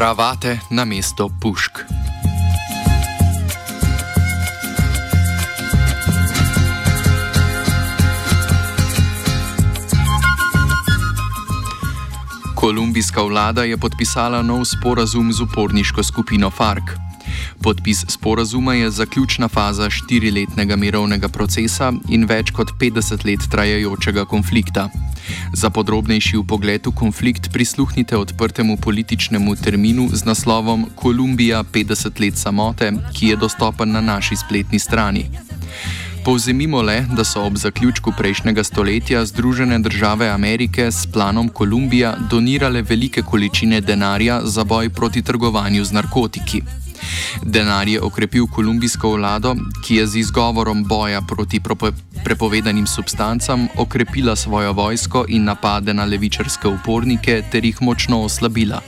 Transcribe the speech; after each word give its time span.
Kravate 0.00 0.58
na 0.70 0.84
mesto 0.84 1.28
pušk. 1.28 1.78
Kolumbijska 12.54 13.22
vlada 13.22 13.64
je 13.64 13.76
podpisala 13.76 14.42
nov 14.42 14.64
sporazum 14.64 15.32
z 15.32 15.40
uporniško 15.40 16.02
skupino 16.02 16.50
FARC. 16.50 17.09
Podpis 17.62 18.04
sporazuma 18.08 18.74
je 18.74 18.90
zaključna 18.90 19.48
faza 19.48 19.90
štiriletnega 19.90 20.76
mirovnega 20.76 21.28
procesa 21.28 21.92
in 22.08 22.24
več 22.24 22.50
kot 22.50 22.72
50 22.80 23.26
let 23.26 23.46
trajajočega 23.50 24.24
konflikta. 24.24 24.88
Za 25.52 25.70
podrobnejši 25.70 26.36
upogled 26.36 26.86
v 26.86 26.94
konflikt 26.94 27.52
prisluhnite 27.52 28.16
odprtemu 28.16 28.76
političnemu 28.76 29.56
terminu 29.56 30.08
z 30.12 30.24
naslovom 30.24 30.86
Kolumbija 30.94 31.64
50 31.64 32.20
let 32.20 32.38
samote, 32.38 32.92
ki 33.14 33.26
je 33.26 33.36
dostopen 33.36 33.92
na 33.92 34.00
naši 34.00 34.36
spletni 34.36 34.78
strani. 34.78 35.30
Povzemimo 36.24 36.82
le, 36.82 37.06
da 37.16 37.24
so 37.24 37.42
ob 37.42 37.56
zaključku 37.56 38.12
prejšnjega 38.18 38.64
stoletja 38.64 39.24
Združene 39.24 39.78
države 39.78 40.28
Amerike 40.28 40.90
s 40.92 41.06
planom 41.12 41.48
Kolumbija 41.48 42.16
donirale 42.30 42.82
velike 42.82 43.22
količine 43.22 43.80
denarja 43.80 44.40
za 44.44 44.64
boj 44.64 44.90
proti 44.90 45.22
trgovanju 45.22 45.84
z 45.84 45.92
narkotiki. 45.92 46.62
Denar 47.42 47.88
je 47.88 48.00
okrepil 48.00 48.46
kolumbijsko 48.46 49.10
vlado, 49.10 49.54
ki 49.84 49.96
je 49.96 50.06
z 50.06 50.16
izgovorom 50.16 50.84
boja 50.84 51.20
proti 51.20 51.60
prepovedanim 52.24 52.86
substancam 52.86 53.68
okrepila 53.76 54.36
svojo 54.36 54.72
vojsko 54.72 55.24
in 55.28 55.44
napade 55.44 55.94
na 55.94 56.04
levičarske 56.04 56.68
upornike 56.68 57.42
ter 57.50 57.64
jih 57.64 57.82
močno 57.82 58.22
oslabila. 58.22 58.80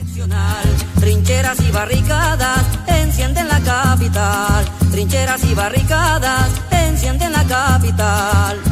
Trincheras 0.99 1.59
y 1.59 1.71
barricadas 1.71 2.65
encienden 2.87 3.47
la 3.47 3.59
capital. 3.59 4.63
Trincheras 4.91 5.43
y 5.43 5.53
barricadas 5.55 6.51
encienden 6.71 7.31
la 7.31 7.43
capital. 7.43 8.62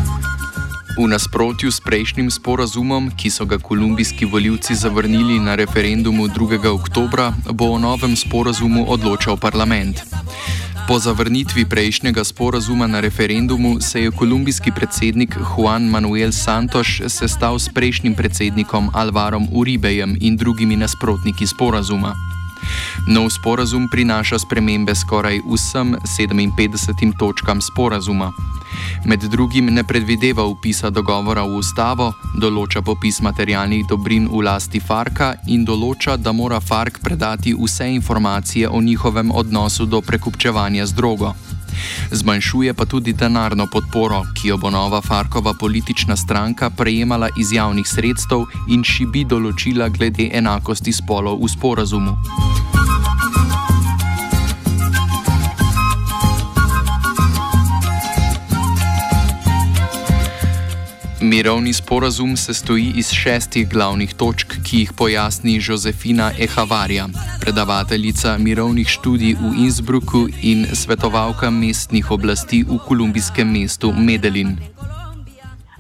V 0.92 1.08
nasprotju 1.08 1.72
s 1.72 1.80
prejšnjim 1.80 2.28
sporazumom, 2.28 3.12
ki 3.16 3.32
so 3.32 3.46
ga 3.48 3.56
kolumbijski 3.58 4.26
voljivci 4.26 4.76
zavrnili 4.76 5.40
na 5.40 5.56
referendumu 5.56 6.28
2. 6.28 6.68
oktober, 6.68 7.32
bo 7.52 7.72
o 7.72 7.80
novem 7.80 8.16
sporazumu 8.16 8.86
odločal 8.92 9.38
parlament. 9.38 10.04
Po 10.88 11.00
zavrnitvi 11.00 11.66
prejšnjega 11.66 12.24
sporazuma 12.24 12.88
na 12.88 13.00
referendumu 13.00 13.80
se 13.80 14.04
je 14.04 14.12
kolumbijski 14.12 14.72
predsednik 14.72 15.36
Juan 15.40 15.88
Manuel 15.88 16.32
Santos 16.32 17.02
sestal 17.08 17.60
s 17.60 17.70
prejšnjim 17.70 18.16
predsednikom 18.16 18.92
Alvarom 18.94 19.48
Uribejem 19.52 20.18
in 20.22 20.38
drugimi 20.38 20.76
nasprotniki 20.76 21.48
sporazuma. 21.48 22.16
Nov 23.08 23.30
sporazum 23.30 23.88
prinaša 23.88 24.40
spremembe 24.40 24.96
skoraj 24.96 25.40
vsem 25.48 25.96
57 26.04 27.16
točkam 27.20 27.62
sporazuma. 27.62 28.32
Med 29.06 29.24
drugim 29.34 29.66
ne 29.66 29.84
predvideva 29.84 30.46
upisa 30.46 30.90
dogovora 30.90 31.44
v 31.44 31.58
ustavo, 31.62 32.12
določa 32.42 32.82
popis 32.82 33.22
materialnih 33.22 33.88
dobrin 33.90 34.28
v 34.30 34.44
lasti 34.46 34.80
Farka 34.80 35.34
in 35.48 35.66
določa, 35.66 36.18
da 36.18 36.32
mora 36.32 36.60
Fark 36.60 37.00
predati 37.02 37.54
vse 37.54 37.90
informacije 37.94 38.70
o 38.70 38.82
njihovem 38.82 39.32
odnosu 39.32 39.86
do 39.86 40.02
prekupčevanja 40.02 40.86
z 40.86 40.94
drogo. 40.94 41.34
Zmanjšuje 42.12 42.74
pa 42.74 42.86
tudi 42.86 43.14
denarno 43.14 43.68
podporo, 43.68 44.22
ki 44.36 44.48
jo 44.48 44.58
bo 44.58 44.70
nova 44.70 45.02
Farkova 45.02 45.54
politična 45.54 46.16
stranka 46.16 46.70
prejemala 46.70 47.30
iz 47.38 47.54
javnih 47.54 47.88
sredstev 47.88 48.46
in 48.70 48.84
šibi 48.84 49.26
določila 49.26 49.90
glede 49.90 50.30
enakosti 50.34 50.94
spolov 50.94 51.42
v 51.42 51.50
sporazumu. 51.50 52.81
Mirovni 61.22 61.74
sporazum 61.74 62.38
se 62.38 62.54
stoji 62.54 62.92
iz 62.96 63.12
šestih 63.12 63.70
glavnih 63.70 64.14
točk, 64.14 64.54
ki 64.66 64.78
jih 64.78 64.94
pojasni 64.98 65.60
Josefina 65.68 66.32
Ehavarja, 66.40 67.08
predavateljica 67.42 68.38
mirovnih 68.38 68.88
študij 68.88 69.34
v 69.34 69.54
Innsbrucku 69.58 70.28
in 70.42 70.66
svetovalka 70.74 71.50
mestnih 71.50 72.12
oblasti 72.12 72.64
v 72.64 72.80
kolumbijskem 72.88 73.52
mestu 73.52 73.94
Medellin. 73.94 74.58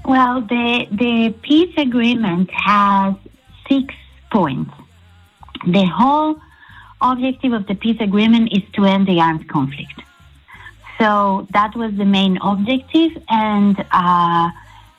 Well, 0.05 0.41
the, 0.41 0.85
the 0.91 1.33
peace 1.41 1.73
agreement 1.77 2.49
has 2.53 3.15
six 3.69 3.93
points. 4.31 4.71
The 5.65 5.85
whole 5.97 6.35
objective 7.01 7.53
of 7.53 7.65
the 7.65 7.75
peace 7.75 7.99
agreement 7.99 8.53
is 8.53 8.63
to 8.73 8.85
end 8.85 9.07
the 9.07 9.19
armed 9.19 9.49
conflict. 9.49 10.01
So 10.99 11.47
that 11.53 11.75
was 11.75 11.91
the 11.97 12.05
main 12.05 12.37
objective, 12.41 13.17
and 13.29 13.75
uh, 13.91 14.49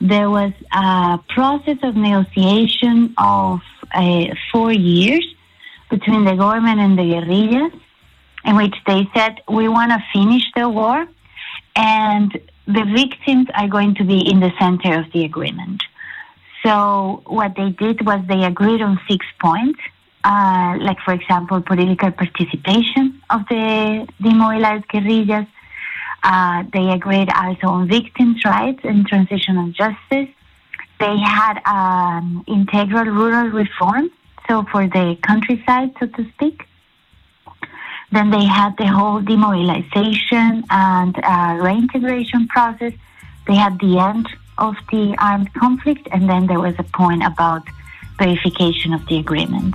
there 0.03 0.29
was 0.29 0.53
a 0.73 1.21
process 1.29 1.79
of 1.85 1.95
negotiation 1.95 3.15
of 3.17 3.61
uh, 3.95 4.27
four 4.51 4.73
years 4.73 5.25
between 5.91 6.25
the 6.25 6.35
government 6.35 6.81
and 6.81 6.99
the 6.99 7.05
guerrillas, 7.05 7.73
in 8.45 8.57
which 8.57 8.75
they 8.87 9.09
said, 9.15 9.41
We 9.49 9.69
want 9.69 9.93
to 9.93 10.03
finish 10.13 10.43
the 10.57 10.69
war, 10.69 11.07
and 11.77 12.33
the 12.67 12.85
victims 12.97 13.47
are 13.55 13.69
going 13.69 13.95
to 13.95 14.05
be 14.05 14.29
in 14.29 14.41
the 14.41 14.53
center 14.59 14.99
of 14.99 15.13
the 15.13 15.25
agreement. 15.25 15.83
So, 16.65 17.23
what 17.27 17.55
they 17.57 17.71
did 17.71 18.05
was 18.05 18.21
they 18.27 18.43
agreed 18.45 18.83
on 18.83 19.01
six 19.09 19.25
points. 19.41 19.79
Uh, 20.25 20.79
like, 20.81 20.99
for 21.05 21.15
example, 21.15 21.61
political 21.61 22.11
participation 22.11 23.21
of 23.31 23.43
the 23.49 24.07
demobilized 24.21 24.87
guerrillas, 24.89 25.47
uh, 26.23 26.65
they 26.73 26.91
agreed 26.91 27.29
also 27.35 27.67
on 27.67 27.89
victims' 27.89 28.45
rights 28.45 28.81
and 28.85 29.07
transitional 29.07 29.71
justice. 29.73 30.29
They 31.01 31.19
had 31.19 31.61
um, 31.67 32.45
integral 32.47 33.07
rural 33.07 33.49
reform, 33.49 34.11
so 34.49 34.65
for 34.71 34.87
the 34.87 35.19
countryside, 35.23 35.91
so 35.99 36.07
to 36.07 36.31
speak. 36.35 36.63
Then 38.13 38.31
they 38.31 38.45
had 38.45 38.77
the 38.77 38.87
whole 38.87 39.21
demobilization 39.21 40.65
and 40.71 41.19
uh, 41.25 41.59
reintegration 41.61 42.47
process. 42.49 42.93
They 43.47 43.57
had 43.57 43.81
the 43.81 43.99
end 43.99 44.29
of 44.59 44.77
the 44.93 45.17
armed 45.19 45.53
conflict, 45.55 46.09
and 46.13 46.29
then 46.29 46.47
there 46.47 46.61
was 46.61 46.75
a 46.79 46.85
point 46.85 47.25
about 47.25 47.67
verification 48.19 48.93
of 48.93 49.05
the 49.07 49.19
agreement. 49.19 49.75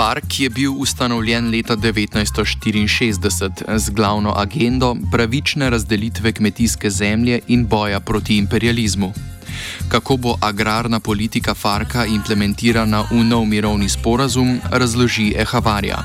Park 0.00 0.40
je 0.40 0.48
bil 0.50 0.72
ustanovljen 0.72 1.50
leta 1.50 1.76
1964 1.76 3.78
z 3.78 3.90
glavno 3.90 4.32
agendo 4.36 4.96
pravične 5.12 5.70
razdelitve 5.70 6.32
kmetijske 6.32 6.90
zemlje 6.90 7.40
in 7.48 7.68
boja 7.68 8.00
proti 8.00 8.38
imperializmu. 8.38 9.12
Kako 9.88 10.16
bo 10.16 10.34
agrarna 10.42 11.00
politika 11.00 11.54
Farka 11.54 12.06
implementirana 12.06 13.04
v 13.10 13.24
nov 13.24 13.44
mirovni 13.44 13.88
sporazum, 13.88 14.60
razloži 14.72 15.34
Ehavarja. 15.36 15.98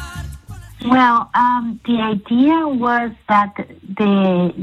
Well, 0.82 1.20
um, 1.44 1.80
the 1.88 1.98
idea 2.16 2.60
was 2.88 3.12
that 3.28 3.54
the, 4.00 4.14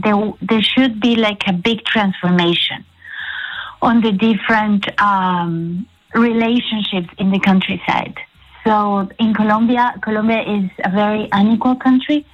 the, 0.04 0.12
there 0.48 0.62
should 0.62 1.00
be 1.00 1.16
like 1.16 1.42
a 1.48 1.52
big 1.52 1.78
transformation 1.92 2.84
on 3.80 4.02
the 4.02 4.12
different 4.12 4.86
um, 5.00 5.86
relationships 6.14 7.08
in 7.18 7.30
the 7.30 7.40
countryside. 7.40 8.31
So 8.64 9.08
in 9.18 9.34
Colombia, 9.34 9.94
Colombia 10.02 10.42
is 10.42 10.70
a 10.84 10.90
very 10.90 11.28
unequal 11.32 11.76
country 11.76 12.26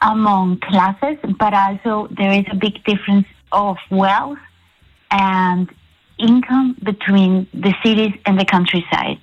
among 0.00 0.58
classes, 0.60 1.18
but 1.38 1.54
also 1.54 2.08
there 2.10 2.32
is 2.32 2.44
a 2.50 2.56
big 2.56 2.82
difference 2.84 3.26
of 3.50 3.76
wealth 3.90 4.38
and 5.10 5.68
income 6.18 6.76
between 6.82 7.48
the 7.52 7.74
cities 7.84 8.12
and 8.26 8.38
the 8.38 8.44
countryside. 8.44 9.20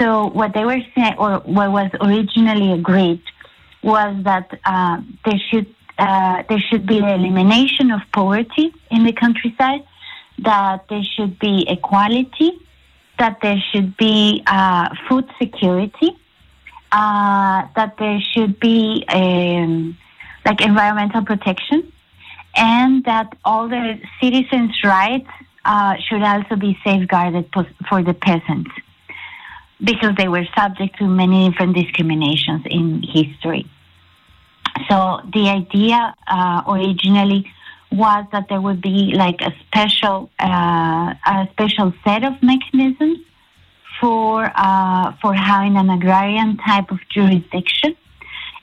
So 0.00 0.26
what 0.28 0.52
they 0.54 0.64
were 0.64 0.80
saying, 0.94 1.14
or 1.18 1.38
what 1.44 1.70
was 1.70 1.90
originally 2.00 2.72
agreed, 2.72 3.22
was 3.82 4.16
that 4.24 4.58
uh, 4.64 5.00
there 5.24 5.40
should 5.50 5.72
uh, 5.96 6.42
there 6.48 6.58
should 6.58 6.86
be 6.86 6.98
the 6.98 7.14
elimination 7.14 7.92
of 7.92 8.00
poverty 8.12 8.74
in 8.90 9.04
the 9.04 9.12
countryside, 9.12 9.84
that 10.38 10.88
there 10.88 11.04
should 11.04 11.38
be 11.38 11.64
equality, 11.68 12.50
that 13.18 13.38
there 13.42 13.62
should 13.72 13.96
be 13.96 14.42
uh, 14.46 14.88
food 15.08 15.28
security, 15.40 16.10
uh, 16.92 17.66
that 17.76 17.96
there 17.98 18.20
should 18.20 18.58
be 18.60 19.04
um, 19.08 19.96
like 20.44 20.60
environmental 20.60 21.24
protection, 21.24 21.92
and 22.56 23.04
that 23.04 23.36
all 23.44 23.68
the 23.68 23.98
citizens' 24.20 24.78
rights 24.84 25.30
uh, 25.64 25.96
should 26.08 26.22
also 26.22 26.56
be 26.56 26.78
safeguarded 26.84 27.50
for 27.88 28.02
the 28.02 28.14
peasants 28.14 28.70
because 29.82 30.14
they 30.16 30.28
were 30.28 30.46
subject 30.56 30.98
to 30.98 31.06
many 31.06 31.48
different 31.48 31.74
discriminations 31.74 32.62
in 32.66 33.02
history. 33.02 33.66
So 34.88 35.20
the 35.32 35.48
idea 35.48 36.14
uh, 36.26 36.62
originally 36.66 37.50
was 37.96 38.26
that 38.32 38.48
there 38.48 38.60
would 38.60 38.80
be 38.80 39.12
like 39.14 39.40
a 39.40 39.52
special 39.66 40.30
uh, 40.38 41.14
a 41.26 41.48
special 41.52 41.92
set 42.04 42.24
of 42.24 42.42
mechanisms 42.42 43.18
for 44.00 44.50
uh, 44.54 45.12
for 45.20 45.34
having 45.34 45.76
an 45.76 45.90
agrarian 45.90 46.56
type 46.58 46.90
of 46.90 46.98
jurisdiction 47.08 47.96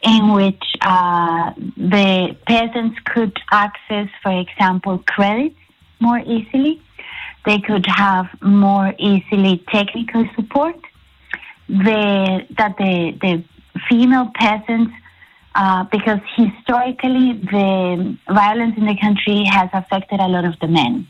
in 0.03 0.33
which 0.33 0.63
uh, 0.81 1.51
the 1.77 2.35
peasants 2.47 2.97
could 3.05 3.37
access, 3.51 4.07
for 4.23 4.39
example, 4.39 4.97
credit 5.05 5.53
more 5.99 6.19
easily. 6.19 6.81
They 7.45 7.59
could 7.59 7.85
have 7.87 8.27
more 8.41 8.93
easily 8.97 9.63
technical 9.71 10.27
support. 10.35 10.75
The, 11.69 12.45
that 12.57 12.75
the, 12.77 13.17
the 13.21 13.43
female 13.87 14.29
peasants 14.35 14.93
uh, 15.55 15.83
because 15.91 16.19
historically 16.35 17.33
the 17.33 18.17
violence 18.27 18.75
in 18.77 18.85
the 18.85 18.97
country 18.99 19.43
has 19.43 19.69
affected 19.73 20.19
a 20.19 20.27
lot 20.27 20.45
of 20.45 20.57
the 20.59 20.67
men. 20.67 21.07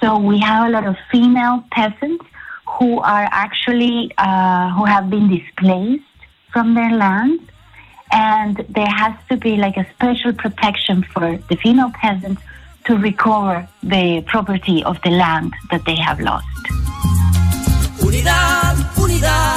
So 0.00 0.18
we 0.18 0.38
have 0.40 0.68
a 0.68 0.70
lot 0.70 0.86
of 0.86 0.96
female 1.10 1.64
peasants 1.70 2.24
who 2.78 3.00
are 3.00 3.28
actually 3.30 4.12
uh, 4.18 4.70
who 4.70 4.84
have 4.84 5.08
been 5.08 5.28
displaced 5.28 6.04
from 6.52 6.74
their 6.74 6.90
land, 6.90 7.40
and 8.12 8.64
there 8.68 8.88
has 8.88 9.14
to 9.30 9.36
be 9.36 9.56
like 9.56 9.76
a 9.76 9.86
special 9.94 10.32
protection 10.32 11.02
for 11.02 11.38
the 11.48 11.56
female 11.56 11.90
peasants 11.94 12.42
to 12.84 12.96
recover 12.96 13.68
the 13.82 14.22
property 14.26 14.82
of 14.84 15.00
the 15.02 15.10
land 15.10 15.52
that 15.70 15.84
they 15.84 15.96
have 15.96 16.20
lost. 16.20 16.46
Unidad, 17.98 18.76
unidad, 18.94 19.55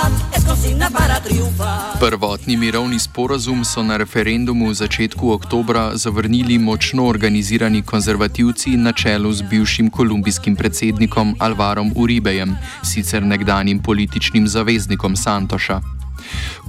Prvotni 2.00 2.58
mirovni 2.58 3.00
sporazum 3.00 3.66
so 3.66 3.84
na 3.84 3.98
referendumu 3.98 4.70
v 4.70 4.74
začetku 4.74 5.32
oktobra 5.32 5.92
zavrnili 5.96 6.58
močno 6.58 7.06
organizirani 7.06 7.82
konzervativci 7.82 8.78
na 8.78 8.94
čelu 8.94 9.34
z 9.34 9.42
bivšim 9.42 9.90
kolumbijskim 9.90 10.56
predsednikom 10.56 11.36
Alvarom 11.40 11.92
Uribejem, 11.96 12.56
sicer 12.84 13.24
nekdanjim 13.24 13.80
političnim 13.80 14.48
zaveznikom 14.48 15.16
Santoša. 15.16 15.82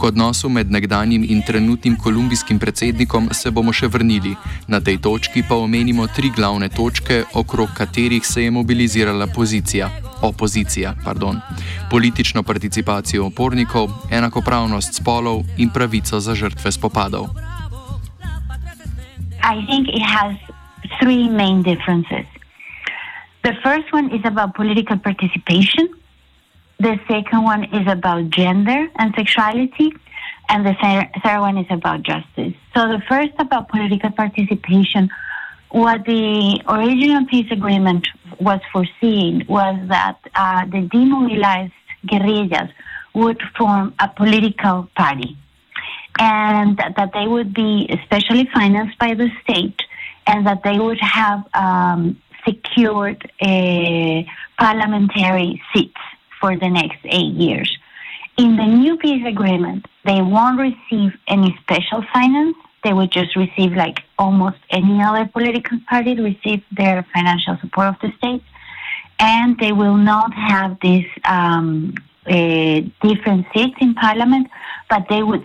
K 0.00 0.04
odnosu 0.04 0.48
med 0.48 0.70
nekdanjim 0.70 1.24
in 1.28 1.42
trenutnim 1.46 1.96
kolumbijskim 1.96 2.58
predsednikom 2.58 3.28
se 3.32 3.50
bomo 3.50 3.72
še 3.72 3.88
vrnili. 3.88 4.36
Na 4.68 4.80
tej 4.80 4.98
točki 4.98 5.42
pa 5.48 5.54
omenimo 5.54 6.06
tri 6.06 6.30
glavne 6.36 6.68
točke, 6.68 7.24
okrog 7.34 7.68
katerih 7.76 8.26
se 8.26 8.42
je 8.42 8.50
mobilizirala 8.50 9.26
pozicija. 9.26 10.09
Opozicija, 10.22 10.94
pardon. 11.04 11.40
Politično 11.90 12.42
participacijo 12.42 13.26
opornikov, 13.26 13.90
enakopravnost 14.10 14.94
spolov 14.94 15.42
in 15.58 15.70
pravico 15.70 16.20
za 16.20 16.34
žrtve 16.34 16.72
spopadov. 16.72 17.28
I 19.42 19.66
think 19.66 19.88
it 19.88 20.02
has 20.02 20.36
three 21.00 21.28
main 21.28 21.62
differences. 21.62 22.26
The 23.42 23.54
first 23.62 23.92
one 23.92 24.10
is 24.12 24.20
about 24.24 24.54
political 24.54 24.98
participation. 24.98 25.88
The 26.78 26.98
second 27.08 27.44
one 27.44 27.64
is 27.64 27.86
about 27.88 28.30
gender 28.30 28.88
and 28.98 29.14
sexuality. 29.16 29.92
And 30.48 30.66
the 30.66 30.74
third 31.22 31.40
one 31.40 31.58
is 31.58 31.66
about 31.70 32.02
justice. 32.02 32.54
So 32.74 32.88
the 32.88 33.00
first 33.08 33.32
about 33.38 33.68
political 33.68 34.10
participation, 34.10 35.08
what 35.70 36.04
the 36.04 36.60
original 36.68 37.26
peace 37.26 37.50
agreement 37.50 38.06
was 38.40 38.60
foreseeing 38.72 39.44
was 39.48 39.76
that 39.88 40.18
uh, 40.34 40.64
the 40.66 40.82
demobilized 40.92 41.72
guerrillas 42.06 42.70
would 43.14 43.40
form 43.56 43.94
a 44.00 44.08
political 44.08 44.88
party 44.96 45.36
and 46.18 46.76
that 46.76 47.10
they 47.14 47.26
would 47.26 47.54
be 47.54 47.86
especially 47.90 48.48
financed 48.52 48.98
by 48.98 49.14
the 49.14 49.28
state 49.42 49.80
and 50.26 50.46
that 50.46 50.62
they 50.62 50.78
would 50.78 51.00
have 51.00 51.44
um, 51.54 52.20
secured 52.44 53.30
uh, 53.40 54.22
parliamentary 54.58 55.62
seats 55.72 56.00
for 56.40 56.56
the 56.56 56.68
next 56.68 56.98
eight 57.04 57.34
years. 57.34 57.76
In 58.36 58.56
the 58.56 58.66
new 58.66 58.96
peace 58.96 59.24
agreement, 59.26 59.86
they 60.04 60.22
won't 60.22 60.58
receive 60.58 61.12
any 61.28 61.56
special 61.62 62.04
finance. 62.12 62.56
They 62.82 62.92
would 62.92 63.10
just 63.10 63.36
receive, 63.36 63.72
like 63.72 63.98
almost 64.18 64.58
any 64.70 65.02
other 65.02 65.26
political 65.26 65.78
party, 65.88 66.14
receive 66.14 66.62
their 66.72 67.06
financial 67.12 67.58
support 67.60 67.88
of 67.88 67.96
the 68.00 68.12
state. 68.18 68.42
And 69.18 69.58
they 69.58 69.72
will 69.72 69.96
not 69.96 70.32
have 70.32 70.78
these 70.80 71.06
um, 71.24 71.94
uh, 72.26 72.80
different 73.02 73.46
seats 73.52 73.76
in 73.80 73.94
parliament, 73.94 74.48
but 74.88 75.06
they 75.10 75.22
would 75.22 75.44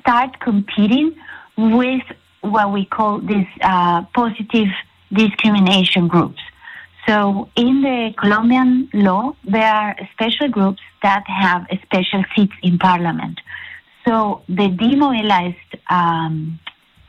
start 0.00 0.38
competing 0.40 1.16
with 1.56 2.02
what 2.42 2.72
we 2.72 2.84
call 2.84 3.18
these 3.18 3.46
uh, 3.62 4.02
positive 4.14 4.68
discrimination 5.12 6.08
groups. 6.08 6.40
So 7.06 7.48
in 7.56 7.82
the 7.82 8.14
Colombian 8.16 8.88
law, 8.92 9.34
there 9.44 9.66
are 9.66 9.96
special 10.12 10.48
groups 10.48 10.80
that 11.02 11.24
have 11.26 11.66
special 11.82 12.24
seats 12.34 12.54
in 12.62 12.78
parliament. 12.78 13.40
So 14.04 14.42
the 14.48 14.68
demobilized 14.68 15.72
um, 15.90 16.58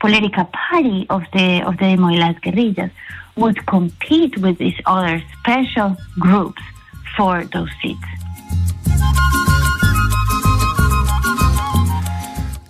political 0.00 0.44
party 0.44 1.06
of 1.08 1.22
the 1.32 1.62
of 1.66 1.76
the 1.78 1.96
demobilized 1.96 2.40
guerrillas 2.42 2.90
would 3.36 3.66
compete 3.66 4.38
with 4.38 4.58
these 4.58 4.78
other 4.86 5.22
special 5.40 5.96
groups 6.18 6.62
for 7.16 7.44
those 7.52 7.70
seats. 7.82 8.08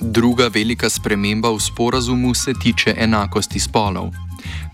Druga 0.00 0.48
velika 0.48 0.90
sprememba 0.90 1.50
v 1.50 1.60
sporazumu 1.60 2.34
se 2.34 2.52
tiče 2.54 2.94
enakosti 2.96 3.60
spolov. 3.60 4.14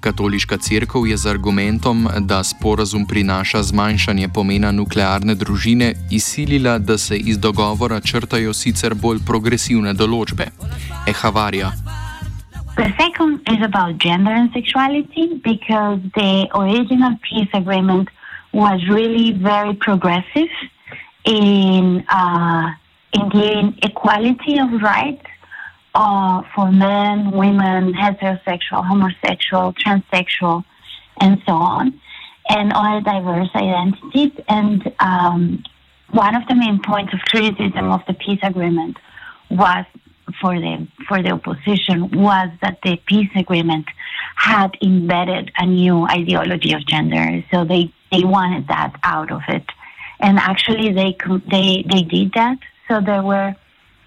Katoliška 0.00 0.56
crkva 0.58 1.08
je 1.08 1.16
z 1.16 1.30
argumentom, 1.30 2.08
da 2.18 2.44
sporazum 2.44 3.06
prinaša 3.06 3.62
zmanjšanje 3.62 4.28
pomena 4.34 4.72
nuklearne 4.72 5.34
družine, 5.34 5.92
izsilila, 6.10 6.78
da 6.78 6.98
se 6.98 7.16
iz 7.16 7.38
dogovora 7.38 8.00
črtajo 8.00 8.52
sicer 8.52 8.94
bolj 8.94 9.18
progresivne 9.26 9.92
določbe. 9.94 10.46
Ehavarja. 11.08 11.72
The 12.76 12.88
second 12.96 13.40
is 13.52 13.60
about 13.62 13.98
gender 13.98 14.32
and 14.32 14.50
sexuality 14.52 15.26
because 15.44 16.00
the 16.14 16.48
original 16.54 17.14
peace 17.28 17.52
agreement 17.52 18.08
was 18.52 18.80
really 18.88 19.32
very 19.32 19.74
progressive 19.74 20.52
in, 21.24 22.04
uh, 22.08 22.70
in 23.12 23.28
giving 23.28 23.74
equality 23.82 24.58
of 24.58 24.80
rights 24.82 25.29
uh, 25.94 26.42
for 26.54 26.70
men, 26.70 27.30
women, 27.32 27.92
heterosexual, 27.94 28.86
homosexual, 28.86 29.72
transsexual, 29.74 30.64
and 31.20 31.42
so 31.46 31.52
on, 31.52 32.00
and 32.48 32.72
all 32.72 33.00
diverse 33.00 33.48
identities. 33.54 34.32
And 34.48 34.92
um, 35.00 35.64
one 36.10 36.34
of 36.34 36.46
the 36.48 36.54
main 36.54 36.80
points 36.82 37.12
of 37.12 37.20
criticism 37.20 37.90
of 37.90 38.00
the 38.06 38.14
peace 38.14 38.40
agreement 38.42 38.96
was 39.50 39.84
for 40.40 40.54
the 40.54 40.86
for 41.08 41.22
the 41.22 41.30
opposition 41.30 42.10
was 42.12 42.50
that 42.62 42.78
the 42.84 42.96
peace 43.06 43.30
agreement 43.34 43.86
had 44.36 44.76
embedded 44.82 45.50
a 45.58 45.66
new 45.66 46.06
ideology 46.06 46.72
of 46.72 46.86
gender. 46.86 47.44
So 47.52 47.64
they, 47.64 47.92
they 48.12 48.24
wanted 48.24 48.68
that 48.68 48.94
out 49.02 49.32
of 49.32 49.42
it, 49.48 49.64
and 50.20 50.38
actually 50.38 50.92
they 50.92 51.16
they 51.50 51.84
they 51.90 52.02
did 52.02 52.32
that. 52.34 52.58
So 52.88 53.00
there 53.00 53.22
were 53.22 53.54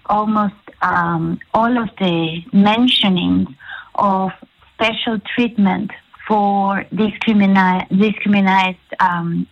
almost 0.06 0.54
um, 0.84 1.40
all 1.52 1.76
of 1.82 1.88
the 1.98 2.42
mentionings 2.52 3.48
of 3.96 4.30
special 4.74 5.18
treatment 5.34 5.90
for 6.28 6.84
discrimina- 6.92 7.88
discriminated 7.88 8.80
um, 9.00 9.46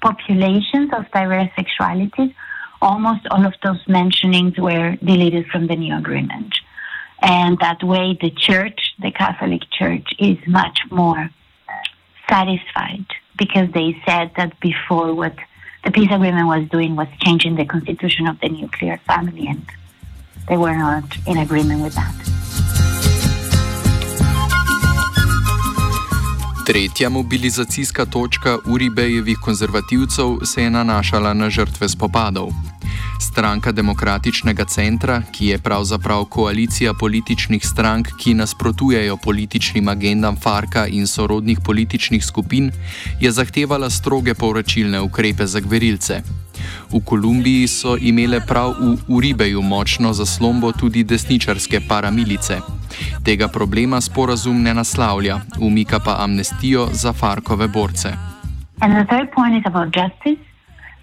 populations 0.00 0.90
of 0.96 1.10
diverse 1.12 1.50
sexualities 1.58 2.34
almost 2.82 3.26
all 3.30 3.46
of 3.46 3.54
those 3.62 3.82
mentionings 3.86 4.58
were 4.58 4.96
deleted 4.96 5.46
from 5.46 5.68
the 5.68 5.76
new 5.76 5.96
agreement. 5.96 6.52
And 7.22 7.56
that 7.60 7.82
way, 7.82 8.18
the 8.20 8.30
church, 8.30 8.94
the 9.00 9.12
Catholic 9.12 9.62
Church, 9.70 10.06
is 10.18 10.36
much 10.48 10.80
more 10.90 11.30
satisfied 12.28 13.06
because 13.38 13.70
they 13.72 13.96
said 14.04 14.32
that 14.36 14.58
before 14.60 15.14
what 15.14 15.36
the 15.84 15.92
peace 15.92 16.10
agreement 16.10 16.48
was 16.48 16.68
doing 16.68 16.96
was 16.96 17.06
changing 17.20 17.54
the 17.54 17.64
constitution 17.64 18.26
of 18.26 18.40
the 18.40 18.48
nuclear 18.48 19.00
family, 19.06 19.46
and 19.46 19.64
they 20.48 20.56
were 20.56 20.76
not 20.76 21.04
in 21.26 21.38
agreement 21.38 21.82
with 21.82 21.94
that. 21.94 22.14
Tretja 26.66 27.08
mobilizacijska 27.08 28.06
točka 28.06 28.58
Uribejevih 28.66 29.38
konzervativcev 29.38 30.38
se 30.44 30.62
je 30.62 30.70
nanašala 30.70 31.34
na 31.34 31.50
žrtve 31.50 31.88
spopadov. 31.88 32.48
Stranka 33.20 33.72
Demokratičnega 33.72 34.64
centra, 34.64 35.22
ki 35.32 35.46
je 35.46 35.58
pravzaprav 35.58 36.24
koalicija 36.24 36.94
političnih 36.94 37.66
strank, 37.66 38.08
ki 38.18 38.34
nasprotujejo 38.34 39.16
političnim 39.16 39.88
agendam 39.88 40.36
Farka 40.36 40.86
in 40.86 41.06
sorodnih 41.06 41.58
političnih 41.64 42.24
skupin, 42.24 42.70
je 43.20 43.32
zahtevala 43.32 43.90
stroge 43.90 44.34
povračilne 44.34 45.00
ukrepe 45.00 45.46
za 45.46 45.60
gverilce. 45.60 46.22
V 46.92 47.00
Kolumbiji 47.04 47.68
so 47.68 47.96
imele 47.96 48.40
prav 48.46 48.74
v 48.80 48.96
Uribeju 49.08 49.62
močno 49.62 50.12
zaslombo 50.12 50.72
tudi 50.72 51.04
desničarske 51.04 51.80
paramilice. 51.88 52.58
Tega 53.24 53.48
problema 53.48 54.00
sporazum 54.00 54.62
ne 54.62 54.74
naslavlja, 54.74 55.40
umika 55.60 55.98
pa 55.98 56.16
amnestijo 56.18 56.88
za 56.92 57.12
Farkove 57.12 57.68
borce. 57.68 58.12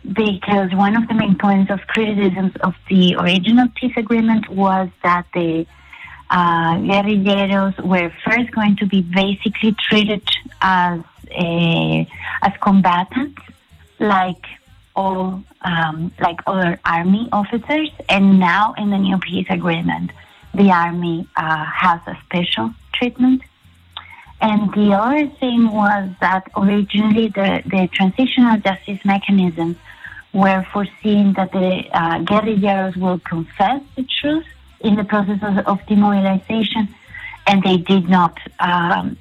Because 0.03 0.73
one 0.73 0.95
of 0.95 1.07
the 1.07 1.13
main 1.13 1.35
points 1.35 1.69
of 1.71 1.79
criticism 1.87 2.51
of 2.63 2.73
the 2.89 3.15
original 3.19 3.67
peace 3.75 3.97
agreement 3.97 4.49
was 4.49 4.87
that 5.03 5.25
the 5.33 5.65
uh, 6.29 6.75
guerrilleros 6.77 7.77
were 7.83 8.11
first 8.25 8.51
going 8.51 8.75
to 8.77 8.85
be 8.85 9.01
basically 9.01 9.75
treated 9.89 10.23
as 10.61 11.01
a, 11.31 12.07
as 12.41 12.53
combatants, 12.61 13.41
like 13.99 14.45
all 14.99 15.41
um, 15.61 16.11
like 16.19 16.39
other 16.45 16.73
army 16.97 17.23
officers, 17.31 17.89
and 18.15 18.25
now 18.39 18.65
in 18.81 18.87
the 18.93 18.97
new 19.07 19.17
peace 19.27 19.49
agreement, 19.49 20.11
the 20.53 20.69
army 20.85 21.17
uh, 21.37 21.65
has 21.83 21.99
a 22.13 22.15
special 22.25 22.67
treatment. 22.97 23.41
And 24.41 24.61
the 24.73 24.89
other 25.03 25.25
thing 25.41 25.61
was 25.81 26.05
that 26.25 26.43
originally 26.63 27.27
the, 27.39 27.49
the 27.73 27.89
transitional 27.97 28.57
justice 28.67 29.01
mechanisms 29.13 29.77
were 30.33 30.63
foreseen 30.73 31.25
that 31.33 31.51
the 31.51 31.71
uh, 31.99 32.19
guerrilleros 32.29 32.95
will 33.03 33.19
confess 33.19 33.81
the 33.95 34.05
truth 34.19 34.47
in 34.81 34.95
the 34.95 35.03
process 35.03 35.39
of, 35.49 35.55
of 35.71 35.77
demobilization, 35.87 36.83
and 37.47 37.63
they 37.63 37.77
did 37.77 38.05
not. 38.17 38.35
Um, 38.59 39.17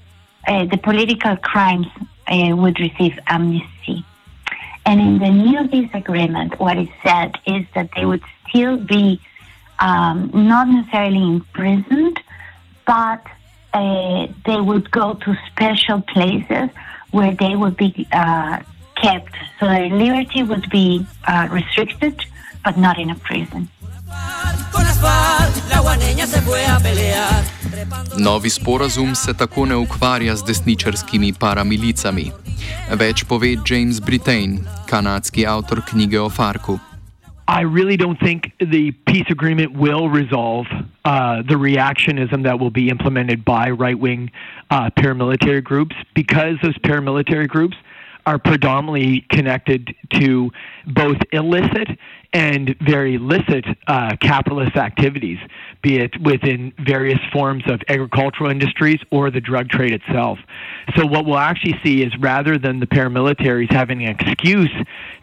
uh, 0.47 0.65
the 0.73 0.79
political 0.79 1.37
crimes 1.37 1.89
uh, 2.27 2.57
would 2.63 2.79
receive 2.81 3.15
amnesty. 3.27 3.78
And 4.89 5.03
in 5.03 5.19
the 5.19 5.29
new 5.29 5.69
peace 5.69 5.91
agreement, 5.93 6.59
what 6.59 6.79
is 6.79 6.89
said 7.05 7.33
is 7.47 7.67
that 7.75 7.91
they 7.95 8.07
would 8.07 8.23
still 8.49 8.79
be 8.79 9.21
um, 9.81 10.31
not 10.33 10.67
necessarily 10.67 11.25
imprisoned, 11.37 12.19
but 12.87 13.23
uh, 13.75 14.29
they 14.47 14.61
would 14.69 14.91
go 14.91 15.13
to 15.13 15.37
special 15.51 16.01
places 16.15 16.71
where 17.11 17.35
they 17.35 17.55
would 17.55 17.77
be 17.77 18.09
uh, 18.13 18.61
kept. 18.97 19.35
So 19.61 19.67
their 19.67 19.91
liberty 19.91 20.43
would 20.43 20.71
be 20.71 21.05
uh, 21.27 21.49
restricted, 21.51 22.25
but 22.65 22.79
not 22.79 22.99
in 22.99 23.11
a 23.11 23.15
prison. 23.29 23.69
Novi 28.17 28.51
sporazum 28.51 29.15
se 29.15 29.35
tako 29.35 29.67
ne 29.67 29.77
ukvarja 29.77 30.37
z 30.37 30.45
desničarskimi 30.45 31.33
paramilicami. 31.33 32.48
Več 32.91 33.25
pove 33.25 33.63
James 33.65 34.01
Brittain, 34.01 34.65
kanadski 34.87 35.45
avtor 35.45 35.83
knjige 35.87 36.17
o 36.17 36.29
Farku. 36.29 36.81
I 37.49 37.63
really 37.63 37.97
don't 37.97 38.21
think 38.21 38.53
the 38.61 38.91
peace 39.07 39.25
agreement 39.31 39.73
will 39.73 40.11
resolve 40.11 40.67
uh, 41.07 41.43
the 41.43 41.55
reactionism 41.55 42.43
that 42.43 42.61
will 42.61 42.71
be 42.71 42.91
implemented 42.91 43.43
by 43.43 43.71
right 43.71 43.99
wing 43.99 44.31
uh, 44.71 44.91
paramilitary 44.91 45.65
groups 45.65 45.97
because 46.15 46.57
those 46.63 46.77
paramilitary 46.79 47.49
groups 47.49 47.77
are 48.27 48.39
predominantly 48.39 49.25
connected 49.31 49.95
to 50.21 50.51
both 50.87 51.17
illicit 51.33 51.89
and 52.33 52.77
very 52.81 53.17
licit 53.17 53.65
uh, 53.87 54.15
capitalist 54.21 54.77
activities, 54.77 55.39
be 55.83 55.99
it 55.99 56.21
within 56.21 56.73
various 56.79 57.21
forms 57.33 57.65
of 57.67 57.81
agricultural 57.89 58.51
industries 58.51 59.01
or 59.11 59.31
the 59.31 59.41
drug 59.41 59.69
trade 59.71 59.93
itself. 59.93 60.39
So, 60.97 61.07
what 61.07 61.25
we'll 61.25 61.39
actually 61.39 61.79
see 61.83 62.03
is 62.03 62.13
rather 62.19 62.59
than 62.59 62.81
the 62.81 62.87
paramilitaries 62.87 63.73
having 63.73 64.05
an 64.05 64.11
excuse 64.11 64.73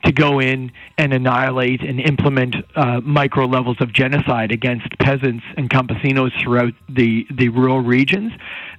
to 0.06 0.12
go 0.12 0.40
in 0.40 0.72
and 0.98 1.14
annihilate 1.14 1.82
and 1.82 2.00
implement 2.00 2.56
uh, 2.76 3.02
micro 3.02 3.46
levels 3.46 3.78
of 3.80 3.94
genocide 3.94 4.52
against 4.52 4.88
peasants 5.00 5.44
and 5.58 5.70
campesinos 5.70 6.32
throughout 6.42 6.74
the, 6.90 7.28
the 7.32 7.50
rural 7.50 7.82
regions, 7.82 8.32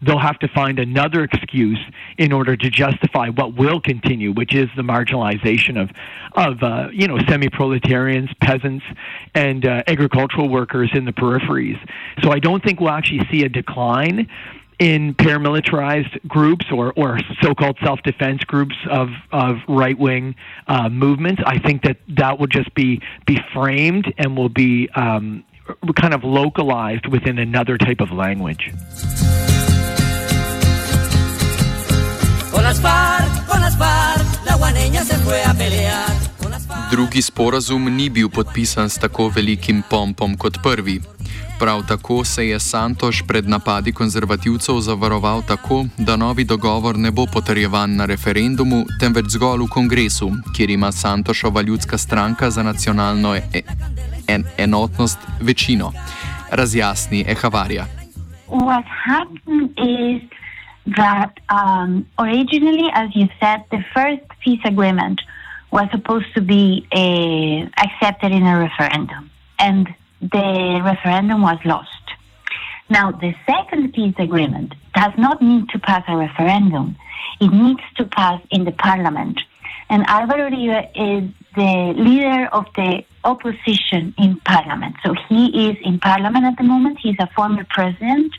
they'll 0.02 0.18
have 0.18 0.38
to 0.38 0.48
find 0.48 0.78
another 0.78 1.22
excuse 1.22 1.80
in 2.18 2.32
order 2.32 2.56
to 2.56 2.70
justify 2.70 3.28
what 3.28 3.56
will 3.56 3.80
continue, 3.80 4.32
which 4.32 4.54
is 4.54 4.68
the 4.76 4.82
marginalization 4.82 5.80
of, 5.80 5.90
of 6.34 6.62
uh, 6.62 6.88
you 6.92 7.06
know, 7.06 7.18
semi-proletarians, 8.16 8.30
peasants, 8.40 8.84
and 9.34 9.66
uh, 9.66 9.82
agricultural 9.86 10.48
workers 10.48 10.90
in 10.94 11.04
the 11.04 11.12
peripheries. 11.12 11.78
So 12.22 12.30
I 12.30 12.38
don't 12.38 12.62
think 12.62 12.80
we'll 12.80 12.90
actually 12.90 13.26
see 13.30 13.44
a 13.44 13.48
decline 13.48 14.28
in 14.78 15.14
paramilitarized 15.14 16.26
groups 16.28 16.66
or, 16.70 16.92
or 16.96 17.18
so-called 17.40 17.78
self-defense 17.82 18.44
groups 18.44 18.74
of, 18.90 19.08
of 19.32 19.56
right-wing 19.68 20.34
uh, 20.66 20.88
movements. 20.90 21.40
I 21.46 21.58
think 21.58 21.82
that 21.84 21.96
that 22.08 22.38
will 22.38 22.46
just 22.46 22.74
be 22.74 23.00
be 23.26 23.38
framed 23.54 24.12
and 24.18 24.36
will 24.36 24.50
be 24.50 24.90
um, 24.94 25.44
kind 25.96 26.12
of 26.12 26.24
localized 26.24 27.06
within 27.06 27.38
another 27.38 27.78
type 27.78 28.00
of 28.00 28.12
language. 28.12 28.70
Drugi 36.90 37.22
sporazum 37.22 37.96
ni 37.96 38.10
bil 38.10 38.28
podpisan 38.28 38.88
s 38.90 38.98
tako 38.98 39.28
velikim 39.28 39.82
pompom 39.90 40.36
kot 40.36 40.58
prvi. 40.62 41.00
Prav 41.58 41.82
tako 41.88 42.24
se 42.24 42.48
je 42.48 42.60
Santoš 42.60 43.22
pred 43.28 43.48
napadi 43.48 43.92
konzervativcev 43.92 44.80
zavaroval 44.80 45.42
tako, 45.42 45.84
da 45.98 46.16
novi 46.16 46.44
dogovor 46.44 46.98
ne 46.98 47.10
bo 47.10 47.26
potrjevan 47.32 47.96
na 47.96 48.04
referendumu, 48.04 48.84
temveč 49.00 49.26
zgolj 49.28 49.64
v 49.64 49.68
kongresu, 49.70 50.30
kjer 50.56 50.70
ima 50.70 50.92
Santošova 50.92 51.62
ljudska 51.62 51.98
stranka 51.98 52.50
za 52.50 52.62
nacionalno 52.62 53.34
e 53.34 53.62
en 54.28 54.44
enotnost 54.58 55.18
večino. 55.40 55.92
Razjasni 56.50 57.24
Ehavarja. 57.28 57.86
What 58.48 58.84
happened 59.06 59.70
is 59.78 60.22
that 60.96 61.32
um, 61.50 62.06
originally, 62.18 62.90
as 62.94 63.10
you 63.14 63.26
said, 63.40 63.60
the 63.70 63.82
first 63.94 64.28
peace 64.44 64.64
agreement 64.64 65.20
was 65.76 65.88
supposed 65.90 66.30
to 66.34 66.40
be 66.40 66.64
uh, 66.90 67.82
accepted 67.84 68.32
in 68.32 68.44
a 68.46 68.58
referendum. 68.66 69.30
And 69.58 69.94
the 70.22 70.80
referendum 70.82 71.42
was 71.42 71.58
lost. 71.66 72.04
Now, 72.88 73.06
the 73.10 73.34
second 73.44 73.92
peace 73.92 74.14
agreement 74.18 74.74
does 74.94 75.12
not 75.18 75.42
need 75.42 75.68
to 75.74 75.78
pass 75.78 76.04
a 76.08 76.16
referendum. 76.16 76.96
It 77.40 77.52
needs 77.52 77.82
to 77.98 78.04
pass 78.06 78.40
in 78.50 78.64
the 78.64 78.72
parliament. 78.72 79.38
And 79.90 80.00
Alvaro 80.08 80.48
Uribe 80.48 80.80
is 81.08 81.24
the 81.54 81.74
leader 82.06 82.48
of 82.58 82.64
the 82.74 83.04
opposition 83.24 84.14
in 84.16 84.40
parliament. 84.54 84.94
So 85.04 85.14
he 85.28 85.68
is 85.68 85.76
in 85.82 85.98
parliament 86.00 86.44
at 86.46 86.56
the 86.56 86.64
moment. 86.64 86.98
He's 87.02 87.20
a 87.20 87.28
former 87.36 87.64
president, 87.68 88.32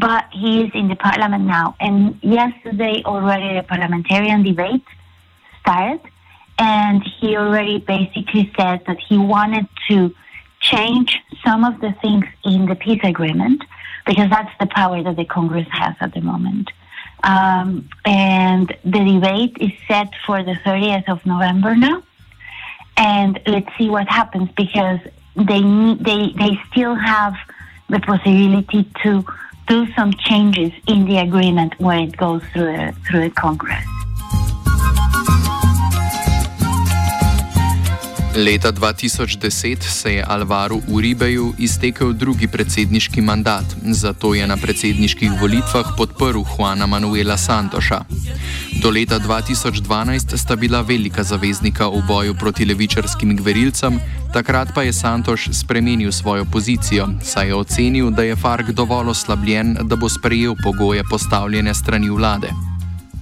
but 0.00 0.24
he 0.32 0.62
is 0.64 0.70
in 0.74 0.88
the 0.88 0.96
parliament 0.96 1.44
now. 1.44 1.76
And 1.78 2.18
yesterday 2.22 3.02
already 3.04 3.56
a 3.56 3.62
parliamentarian 3.62 4.42
debate 4.42 4.86
started 5.60 6.00
and 6.58 7.02
he 7.02 7.36
already 7.36 7.78
basically 7.78 8.52
said 8.58 8.82
that 8.86 8.98
he 8.98 9.18
wanted 9.18 9.66
to 9.88 10.14
change 10.60 11.18
some 11.44 11.64
of 11.64 11.80
the 11.80 11.92
things 12.00 12.24
in 12.44 12.66
the 12.66 12.74
peace 12.74 13.00
agreement 13.04 13.62
because 14.06 14.30
that's 14.30 14.52
the 14.58 14.66
power 14.66 15.02
that 15.02 15.16
the 15.16 15.24
Congress 15.24 15.66
has 15.70 15.94
at 16.00 16.14
the 16.14 16.20
moment. 16.20 16.70
Um, 17.22 17.88
and 18.04 18.68
the 18.84 19.04
debate 19.04 19.56
is 19.60 19.72
set 19.88 20.10
for 20.26 20.42
the 20.42 20.54
30th 20.64 21.08
of 21.08 21.24
November 21.26 21.74
now. 21.74 22.02
And 22.96 23.40
let's 23.46 23.68
see 23.76 23.90
what 23.90 24.08
happens 24.08 24.48
because 24.56 25.00
they 25.34 25.60
need, 25.60 26.02
they 26.02 26.32
they 26.38 26.58
still 26.70 26.94
have 26.94 27.34
the 27.90 28.00
possibility 28.00 28.90
to 29.02 29.24
do 29.66 29.92
some 29.92 30.12
changes 30.14 30.72
in 30.86 31.04
the 31.04 31.18
agreement 31.18 31.78
when 31.78 32.08
it 32.08 32.16
goes 32.16 32.42
through 32.52 32.72
the, 32.76 32.94
through 33.06 33.28
the 33.28 33.30
Congress. 33.30 33.84
Leta 38.36 38.72
2010 38.72 39.80
se 39.80 40.14
je 40.14 40.24
Alvaru 40.28 40.80
Uribeju 40.88 41.52
iztekel 41.58 42.12
drugi 42.12 42.48
predsedniški 42.48 43.20
mandat, 43.20 43.64
zato 43.82 44.34
je 44.34 44.46
na 44.46 44.56
predsedniških 44.56 45.30
volitvah 45.40 45.86
podprl 45.96 46.42
Juana 46.58 46.86
Manuela 46.86 47.36
Santoša. 47.36 48.00
Do 48.82 48.90
leta 48.90 49.18
2012 49.18 50.36
sta 50.36 50.56
bila 50.56 50.80
velika 50.80 51.22
zaveznika 51.22 51.88
v 51.88 52.02
boju 52.08 52.34
proti 52.34 52.64
levičarskim 52.64 53.36
gverilcem, 53.36 54.00
takrat 54.34 54.68
pa 54.74 54.82
je 54.82 54.92
Santoš 54.92 55.48
spremenil 55.52 56.12
svojo 56.12 56.44
pozicijo, 56.44 57.08
saj 57.22 57.46
je 57.46 57.54
ocenil, 57.54 58.10
da 58.10 58.22
je 58.22 58.36
Fark 58.36 58.70
dovolj 58.70 59.08
oslabljen, 59.08 59.76
da 59.82 59.96
bo 59.96 60.08
sprejel 60.08 60.54
pogoje 60.64 61.02
postavljene 61.10 61.74
strani 61.74 62.10
vlade. 62.10 62.48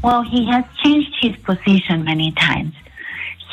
Well, 0.02 0.24
he 0.26 0.52
has 0.52 0.64
changed 0.82 1.14
his 1.22 1.34
position 1.46 2.02
many 2.02 2.34
times. 2.34 2.83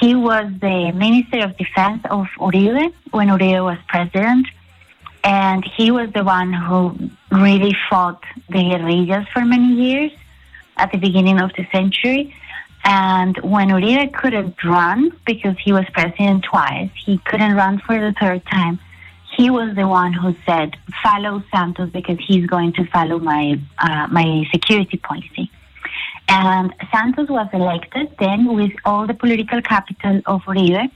He 0.02 0.16
was 0.16 0.52
the 0.60 0.92
Minister 0.94 1.44
of 1.44 1.56
Defense 1.58 2.02
of 2.10 2.26
Uribe 2.40 2.92
when 3.12 3.28
Uribe 3.28 3.64
was 3.64 3.78
president, 3.88 4.48
and 5.24 5.64
he 5.64 5.92
was 5.92 6.12
the 6.12 6.24
one 6.24 6.52
who 6.52 6.98
really 7.32 7.76
fought 7.88 8.24
the 8.50 8.64
guerrillas 8.64 9.28
for 9.32 9.46
many 9.46 9.76
years 9.76 10.12
at 10.76 10.92
the 10.92 10.98
beginning 10.98 11.40
of 11.40 11.52
the 11.56 11.68
century. 11.72 12.34
And 12.84 13.38
when 13.44 13.70
Uribe 13.70 14.12
couldn't 14.12 14.56
run 14.64 15.12
because 15.24 15.56
he 15.64 15.72
was 15.72 15.86
president 15.94 16.46
twice, 16.46 16.90
he 17.06 17.20
couldn't 17.20 17.54
run 17.54 17.78
for 17.86 17.94
the 17.94 18.16
third 18.20 18.44
time. 18.48 18.80
He 19.38 19.52
was 19.52 19.76
the 19.76 19.88
one 19.88 20.14
who 20.14 20.36
said, 20.48 20.78
"Follow 21.04 21.44
Santos 21.54 21.92
because 21.92 22.18
he's 22.28 22.48
going 22.48 22.74
to 22.74 22.86
follow 22.86 23.20
my 23.20 23.60
uh, 23.78 24.08
my 24.10 24.46
security 24.52 24.98
policy." 24.98 25.52
And 26.34 26.74
Santos 26.94 27.28
was 27.28 27.50
elected 27.52 28.16
then 28.18 28.56
with 28.56 28.72
all 28.86 29.06
the 29.06 29.14
political 29.14 29.62
capital 29.62 30.22
of 30.26 30.42
Uribe. 30.44 30.90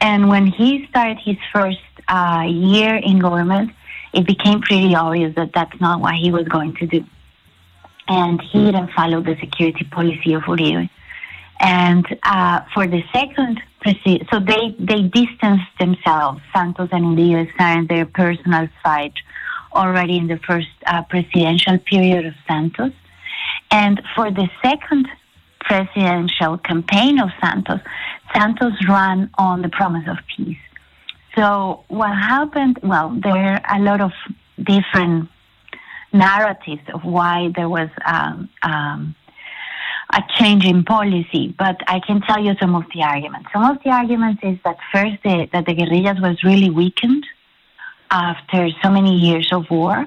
And 0.00 0.30
when 0.30 0.46
he 0.46 0.86
started 0.86 1.18
his 1.22 1.36
first 1.52 1.78
uh, 2.08 2.46
year 2.48 2.94
in 2.96 3.18
government, 3.18 3.72
it 4.14 4.26
became 4.26 4.62
pretty 4.62 4.94
obvious 4.94 5.34
that 5.36 5.50
that's 5.52 5.78
not 5.82 6.00
what 6.00 6.14
he 6.14 6.30
was 6.32 6.48
going 6.48 6.76
to 6.76 6.86
do. 6.86 7.04
And 8.08 8.40
he 8.40 8.64
didn't 8.64 8.90
follow 8.92 9.20
the 9.20 9.36
security 9.38 9.84
policy 9.84 10.32
of 10.32 10.44
Uribe. 10.44 10.88
And 11.60 12.06
uh, 12.22 12.62
for 12.72 12.86
the 12.86 13.02
second 13.12 13.60
presi- 13.84 14.26
so 14.32 14.40
they, 14.40 14.74
they 14.78 15.02
distanced 15.02 15.72
themselves. 15.78 16.40
Santos 16.54 16.88
and 16.90 17.18
Uribe 17.18 17.52
started 17.52 17.90
their 17.90 18.06
personal 18.06 18.66
fight 18.82 19.12
already 19.74 20.16
in 20.16 20.26
the 20.26 20.38
first 20.38 20.68
uh, 20.86 21.02
presidential 21.02 21.76
period 21.76 22.24
of 22.24 22.32
Santos. 22.48 22.92
And 23.70 24.02
for 24.14 24.30
the 24.30 24.48
second 24.62 25.08
presidential 25.60 26.58
campaign 26.58 27.20
of 27.20 27.30
Santos, 27.40 27.80
Santos 28.34 28.72
ran 28.88 29.30
on 29.38 29.62
the 29.62 29.68
promise 29.68 30.06
of 30.08 30.18
peace. 30.36 30.58
So 31.36 31.84
what 31.88 32.10
happened? 32.10 32.80
Well, 32.82 33.16
there 33.22 33.60
are 33.64 33.78
a 33.78 33.80
lot 33.80 34.00
of 34.00 34.12
different 34.62 35.28
narratives 36.12 36.82
of 36.92 37.04
why 37.04 37.52
there 37.54 37.68
was 37.68 37.88
um, 38.04 38.48
um, 38.62 39.14
a 40.12 40.22
change 40.36 40.64
in 40.64 40.84
policy, 40.84 41.54
but 41.56 41.76
I 41.86 42.00
can 42.00 42.20
tell 42.22 42.42
you 42.42 42.54
some 42.60 42.74
of 42.74 42.84
the 42.92 43.02
arguments. 43.02 43.48
Some 43.52 43.64
of 43.64 43.80
the 43.84 43.90
arguments 43.90 44.40
is 44.42 44.58
that 44.64 44.76
first, 44.92 45.22
the, 45.22 45.48
that 45.52 45.66
the 45.66 45.74
guerrillas 45.74 46.20
was 46.20 46.42
really 46.42 46.70
weakened 46.70 47.24
after 48.10 48.70
so 48.82 48.90
many 48.90 49.14
years 49.14 49.52
of 49.52 49.70
war 49.70 50.06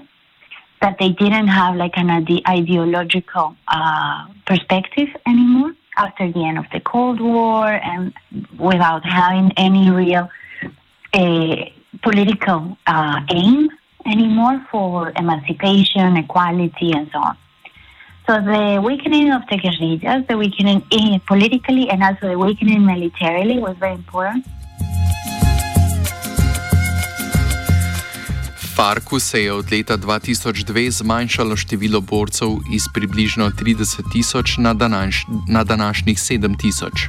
that 0.83 0.97
they 0.99 1.09
didn't 1.09 1.47
have 1.47 1.75
like 1.75 1.93
an 1.95 2.09
ide- 2.09 2.45
ideological 2.47 3.55
uh, 3.69 4.27
perspective 4.45 5.07
anymore 5.25 5.71
after 5.97 6.29
the 6.29 6.43
end 6.43 6.57
of 6.57 6.65
the 6.73 6.81
Cold 6.81 7.21
War 7.21 7.67
and 7.67 8.13
without 8.59 9.03
having 9.05 9.51
any 9.55 9.89
real 9.89 10.29
uh, 11.13 11.55
political 12.01 12.77
uh, 12.85 13.21
aim 13.31 13.69
anymore 14.05 14.57
for 14.69 15.13
emancipation, 15.15 16.17
equality, 16.17 16.91
and 16.91 17.09
so 17.13 17.19
on. 17.19 17.37
So 18.27 18.33
the 18.41 18.81
weakening 18.83 19.31
of 19.31 19.43
the 19.49 19.57
guerrillas, 19.57 20.27
the 20.27 20.37
weakening 20.37 20.83
eh, 20.91 21.19
politically 21.25 21.89
and 21.89 22.03
also 22.03 22.27
the 22.29 22.37
weakening 22.37 22.85
militarily 22.85 23.59
was 23.59 23.77
very 23.77 23.95
important. 23.95 24.45
Farku 28.75 29.19
se 29.19 29.43
je 29.43 29.53
od 29.53 29.71
leta 29.71 29.97
2002 29.97 30.89
zmanjšalo 30.91 31.55
število 31.55 32.01
borcev 32.01 32.49
iz 32.73 32.83
približno 32.93 33.49
30 33.49 34.11
tisoč 34.11 34.57
na, 34.57 34.73
današ, 34.73 35.25
na 35.49 35.63
današnjih 35.63 36.17
7 36.17 36.57
tisoč. 36.61 37.07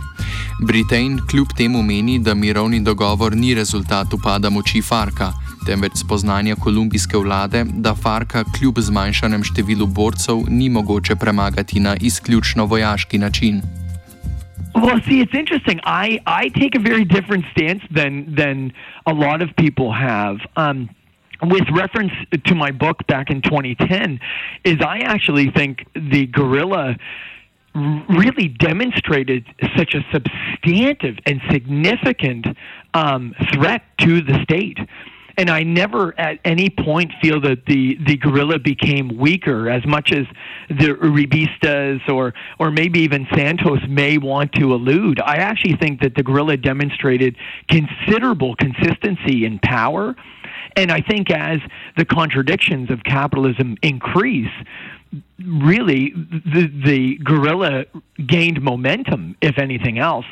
Britain 0.67 1.19
kljub 1.31 1.49
temu 1.57 1.83
meni, 1.83 2.19
da 2.19 2.35
mirovni 2.35 2.81
dogovor 2.81 3.37
ni 3.37 3.55
rezultat 3.55 4.15
upada 4.15 4.51
moči 4.51 4.83
Farka, 4.83 5.33
temveč 5.67 5.93
spoznanja 5.95 6.57
kolumbijske 6.57 7.17
vlade, 7.17 7.65
da 7.65 7.95
Farka 7.95 8.45
kljub 8.59 8.79
zmanjšanem 8.79 9.45
številu 9.45 9.87
borcev 9.87 10.45
ni 10.49 10.69
mogoče 10.69 11.17
premagati 11.17 11.81
na 11.81 11.97
izključno 12.01 12.67
vojaški 12.67 13.19
način. 13.19 13.63
Well, 14.75 15.01
see, 15.09 15.23
it's 15.23 15.39
interesting. 15.39 15.81
I, 15.87 16.19
I 16.27 16.51
take 16.51 16.75
a 16.77 16.83
very 16.83 17.05
different 17.05 17.45
stance 17.53 17.83
than 17.95 18.35
than 18.37 18.73
a 19.07 19.13
lot 19.13 19.41
of 19.41 19.49
people 19.57 19.89
have. 19.93 20.37
Um, 20.57 20.89
with 21.51 21.65
reference 21.73 22.13
to 22.47 22.55
my 22.55 22.71
book 22.71 23.07
back 23.07 23.31
in 23.31 23.43
2010 23.43 24.21
is 24.65 24.77
I 24.81 24.99
actually 24.99 25.51
think 25.51 25.87
the 25.95 26.27
guerrilla 26.27 26.97
really 27.75 28.49
demonstrated 28.49 29.45
such 29.77 29.95
a 29.95 30.05
substantive 30.13 31.19
and 31.27 31.41
significant 31.51 32.47
um, 32.95 33.35
threat 33.53 33.83
to 33.99 34.21
the 34.21 34.41
state. 34.45 34.79
And 35.37 35.51
I 35.51 35.65
never 35.65 36.19
at 36.19 36.39
any 36.45 36.71
point 36.71 37.11
feel 37.21 37.41
that 37.41 37.67
the, 37.67 37.99
the 38.07 38.17
guerrilla 38.17 38.61
became 38.61 39.19
weaker 39.19 39.69
as 39.69 39.85
much 39.85 40.13
as 40.13 40.27
the 40.69 40.95
Uribistas 40.95 42.09
or, 42.09 42.35
or 42.61 42.71
maybe 42.71 43.01
even 43.01 43.27
Santos 43.35 43.81
may 43.89 44.17
want 44.17 44.53
to 44.53 44.73
allude. 44.73 45.21
I 45.21 45.37
actually 45.37 45.75
think 45.75 46.01
that 46.03 46.15
the 46.15 46.23
guerrilla 46.23 46.57
demonstrated 46.57 47.37
considerable 47.69 48.55
consistency 48.55 49.45
in 49.45 49.59
power 49.59 50.15
and 50.77 50.91
I 50.91 51.01
think 51.01 51.31
as 51.31 51.61
the 51.97 52.05
contradictions 52.05 52.91
of 52.91 53.05
capitalism 53.05 53.77
increase, 53.83 54.51
really 55.47 56.11
the, 56.11 56.71
the 56.85 57.19
guerrilla 57.23 57.85
gained 58.27 58.61
momentum, 58.63 59.37
if 59.41 59.59
anything 59.59 59.99
else. 59.99 60.27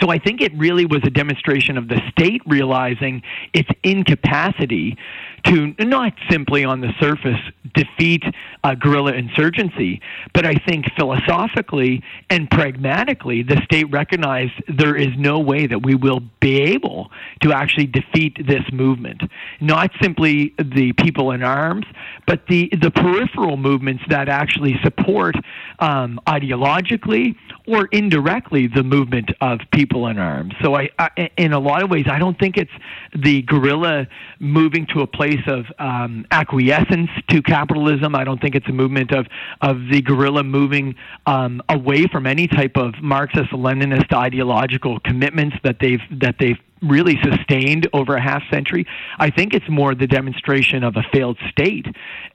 So 0.00 0.08
I 0.08 0.18
think 0.18 0.40
it 0.40 0.52
really 0.56 0.86
was 0.86 1.00
a 1.04 1.10
demonstration 1.10 1.76
of 1.76 1.88
the 1.88 2.00
state 2.10 2.42
realizing 2.46 3.22
its 3.52 3.68
incapacity 3.82 4.96
to 5.44 5.74
not 5.78 6.12
simply 6.30 6.64
on 6.64 6.80
the 6.80 6.92
surface 7.00 7.40
defeat 7.74 8.22
a 8.64 8.76
guerrilla 8.76 9.12
insurgency, 9.12 10.00
but 10.34 10.44
I 10.44 10.54
think 10.54 10.86
philosophically 10.96 12.02
and 12.28 12.50
pragmatically, 12.50 13.42
the 13.42 13.60
state 13.64 13.90
recognized 13.90 14.52
there 14.68 14.96
is 14.96 15.08
no 15.16 15.38
way 15.38 15.66
that 15.66 15.82
we 15.82 15.94
will 15.94 16.20
be 16.40 16.60
able 16.62 17.10
to 17.42 17.52
actually 17.52 17.86
defeat 17.86 18.36
this 18.46 18.62
movement. 18.72 19.22
Not 19.60 19.90
simply 20.00 20.54
the 20.58 20.92
people 20.94 21.30
in 21.30 21.42
arms, 21.42 21.86
but 22.26 22.46
the, 22.48 22.70
the 22.80 22.90
peripheral 22.90 23.56
movements 23.56 24.02
that 24.08 24.28
actually 24.28 24.78
support 24.82 25.36
um, 25.78 26.20
ideologically 26.26 27.34
or 27.70 27.86
indirectly 27.92 28.66
the 28.66 28.82
movement 28.82 29.30
of 29.40 29.60
people 29.72 30.06
in 30.08 30.18
arms. 30.18 30.54
So, 30.62 30.74
I, 30.74 30.90
I, 30.98 31.30
in 31.36 31.52
a 31.52 31.58
lot 31.58 31.82
of 31.82 31.90
ways, 31.90 32.06
I 32.10 32.18
don't 32.18 32.38
think 32.38 32.56
it's 32.56 32.70
the 33.14 33.42
guerrilla 33.42 34.06
moving 34.38 34.86
to 34.94 35.02
a 35.02 35.06
place 35.06 35.42
of 35.46 35.66
um, 35.78 36.26
acquiescence 36.30 37.10
to 37.28 37.42
capitalism. 37.42 38.14
I 38.14 38.24
don't 38.24 38.40
think 38.40 38.54
it's 38.54 38.68
a 38.68 38.72
movement 38.72 39.12
of 39.12 39.26
of 39.60 39.76
the 39.90 40.02
guerrilla 40.02 40.42
moving 40.42 40.94
um, 41.26 41.62
away 41.68 42.06
from 42.06 42.26
any 42.26 42.46
type 42.46 42.76
of 42.76 42.94
Marxist-Leninist 43.02 44.12
ideological 44.12 45.00
commitments 45.00 45.56
that 45.62 45.76
they've 45.80 46.00
that 46.20 46.36
they've 46.38 46.58
really 46.82 47.18
sustained 47.22 47.86
over 47.92 48.16
a 48.16 48.20
half 48.20 48.42
century. 48.50 48.86
I 49.18 49.30
think 49.30 49.54
it's 49.54 49.68
more 49.68 49.94
the 49.94 50.06
demonstration 50.06 50.82
of 50.82 50.96
a 50.96 51.02
failed 51.12 51.38
state 51.50 51.86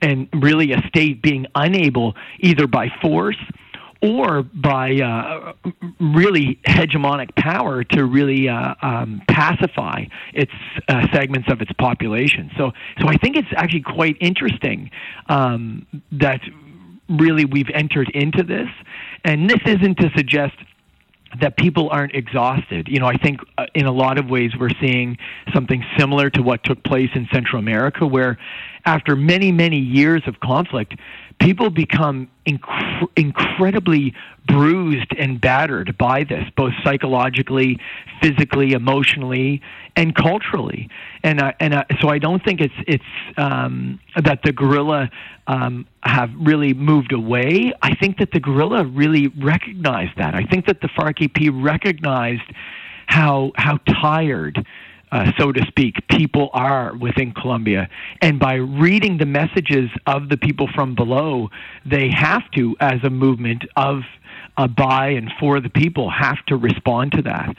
and 0.02 0.28
really 0.34 0.72
a 0.72 0.82
state 0.88 1.22
being 1.22 1.48
unable 1.56 2.16
either 2.40 2.68
by 2.68 2.90
force 3.02 3.38
or 4.06 4.44
by 4.44 4.96
uh, 4.96 5.54
really 6.00 6.60
hegemonic 6.68 7.36
power 7.36 7.84
to 7.84 8.06
really 8.06 8.48
uh, 8.48 8.76
um, 8.82 9.22
pacify 9.28 10.06
its 10.34 10.52
uh, 10.88 11.08
segments 11.14 11.52
of 11.52 11.62
its 11.62 11.72
population. 11.74 12.52
So, 12.58 12.72
so 13.00 13.08
I 13.08 13.16
think 13.18 13.36
it's 13.36 13.48
actually 13.56 13.82
quite 13.82 14.18
interesting 14.22 14.92
um, 15.28 15.86
that 16.12 16.42
really 17.10 17.46
we've 17.46 17.70
entered 17.74 18.10
into 18.12 18.44
this, 18.44 18.70
and 19.24 19.50
this 19.50 19.62
isn't 19.66 19.96
to 19.96 20.10
suggest 20.16 20.56
that 21.42 21.58
people 21.58 21.90
aren't 21.90 22.16
exhausted. 22.16 22.88
You 22.88 23.00
know, 23.00 23.08
I 23.08 23.18
think 23.18 23.42
uh, 23.58 23.66
in 23.74 23.86
a 23.86 23.92
lot 23.92 24.18
of 24.18 24.30
ways 24.30 24.52
we're 24.58 24.70
seeing 24.80 25.18
something 25.54 25.84
similar 25.98 26.30
to 26.30 26.42
what 26.42 26.64
took 26.64 26.84
place 26.84 27.10
in 27.14 27.28
Central 27.32 27.60
America, 27.60 28.06
where 28.06 28.38
after 28.86 29.16
many, 29.16 29.52
many 29.52 29.80
years 29.80 30.22
of 30.28 30.40
conflict, 30.40 30.96
people 31.40 31.70
become 31.70 32.30
inc- 32.48 33.08
incredibly 33.16 34.14
bruised 34.48 35.14
and 35.18 35.40
battered 35.42 35.98
by 35.98 36.24
this, 36.24 36.44
both 36.56 36.74
psychologically, 36.84 37.80
physically, 38.22 38.72
emotionally, 38.72 39.62
and 39.96 40.16
culturally. 40.16 40.90
And 41.24 41.42
uh, 41.42 41.54
and 41.60 41.74
uh, 41.74 41.84
so 42.02 42.10
I 42.10 42.20
don't 42.20 42.44
think 42.44 42.62
it's 42.62 42.74
it's 42.88 43.04
um, 43.38 44.00
that 44.22 44.42
the 44.44 44.52
guerrilla 44.52 45.10
um, 45.48 45.88
have 46.04 46.32
really 46.38 46.74
moved 46.74 47.12
away. 47.12 47.74
I 47.82 47.96
think 47.96 48.18
that 48.20 48.32
the 48.32 48.40
guerrilla 48.40 48.86
really 48.86 49.28
recognized 49.28 50.18
that. 50.18 50.36
I 50.36 50.44
think 50.44 50.66
that 50.68 50.82
the 50.82 50.90
FARC-EP 50.90 51.52
recognized 51.54 52.52
how 53.08 53.52
how 53.56 53.78
tired 54.02 54.66
uh, 55.16 55.32
so 55.38 55.50
to 55.54 55.66
speak, 55.68 56.06
people 56.10 56.50
are 56.52 56.94
within 56.98 57.32
Colombia. 57.32 57.88
And 58.22 58.38
by 58.38 58.56
reading 58.56 59.18
the 59.18 59.26
messages 59.26 59.90
of 60.06 60.28
the 60.28 60.36
people 60.36 60.68
from 60.76 60.94
below, 60.94 61.50
they 61.86 62.10
have 62.10 62.44
to, 62.56 62.76
as 62.82 63.02
a 63.02 63.10
movement 63.10 63.64
of 63.78 64.02
uh, 64.58 64.68
by 64.68 65.08
and 65.10 65.32
for 65.40 65.62
the 65.62 65.70
people, 65.70 66.10
have 66.10 66.46
to 66.48 66.58
respond 66.58 67.14
to 67.14 67.22
that. 67.22 67.56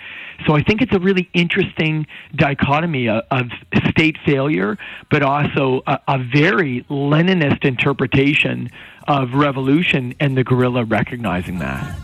So 0.46 0.54
I 0.54 0.62
think 0.62 0.82
it's 0.82 0.94
a 0.94 0.98
really 0.98 1.30
interesting 1.32 2.06
dichotomy 2.34 3.08
of, 3.08 3.46
state 3.88 4.18
failure, 4.26 4.76
but 5.10 5.22
also 5.22 5.82
a, 5.86 5.98
a 6.08 6.18
very 6.18 6.84
Leninist 6.90 7.64
interpretation 7.64 8.68
of 9.08 9.32
revolution 9.32 10.14
and 10.20 10.36
the 10.36 10.44
guerrilla 10.44 10.84
recognizing 10.84 11.58
that. 11.60 11.96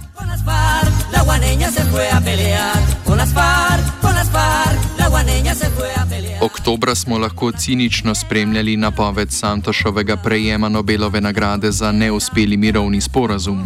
Oktobra 6.43 6.95
smo 6.95 7.19
lahko 7.19 7.53
cinično 7.53 8.15
spremljali 8.15 8.77
napoved 8.77 9.31
Santošovega 9.31 10.17
prejema 10.17 10.69
Nobelove 10.69 11.21
nagrade 11.21 11.71
za 11.71 11.93
neuspeli 11.93 12.57
mirovni 12.57 13.01
sporazum. 13.01 13.63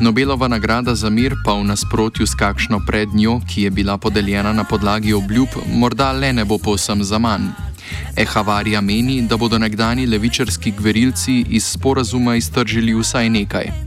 Nobelova 0.00 0.48
nagrada 0.48 0.94
za 0.94 1.10
mir 1.10 1.34
pa 1.44 1.52
v 1.52 1.64
nasprotju 1.64 2.26
s 2.26 2.34
kakšno 2.34 2.80
pred 2.86 3.08
njo, 3.14 3.40
ki 3.48 3.62
je 3.62 3.70
bila 3.70 3.98
podeljena 3.98 4.52
na 4.52 4.64
podlagi 4.64 5.12
obljub, 5.12 5.48
morda 5.74 6.12
le 6.12 6.32
ne 6.32 6.44
bo 6.44 6.58
povsem 6.58 7.04
za 7.04 7.18
manj. 7.18 7.48
Ehavarija 8.16 8.80
meni, 8.80 9.22
da 9.22 9.36
bodo 9.36 9.58
nekdani 9.58 10.06
levičarski 10.06 10.70
gverilci 10.70 11.44
iz 11.48 11.64
sporazuma 11.66 12.36
iztržili 12.36 12.94
vsaj 12.94 13.30
nekaj. 13.30 13.86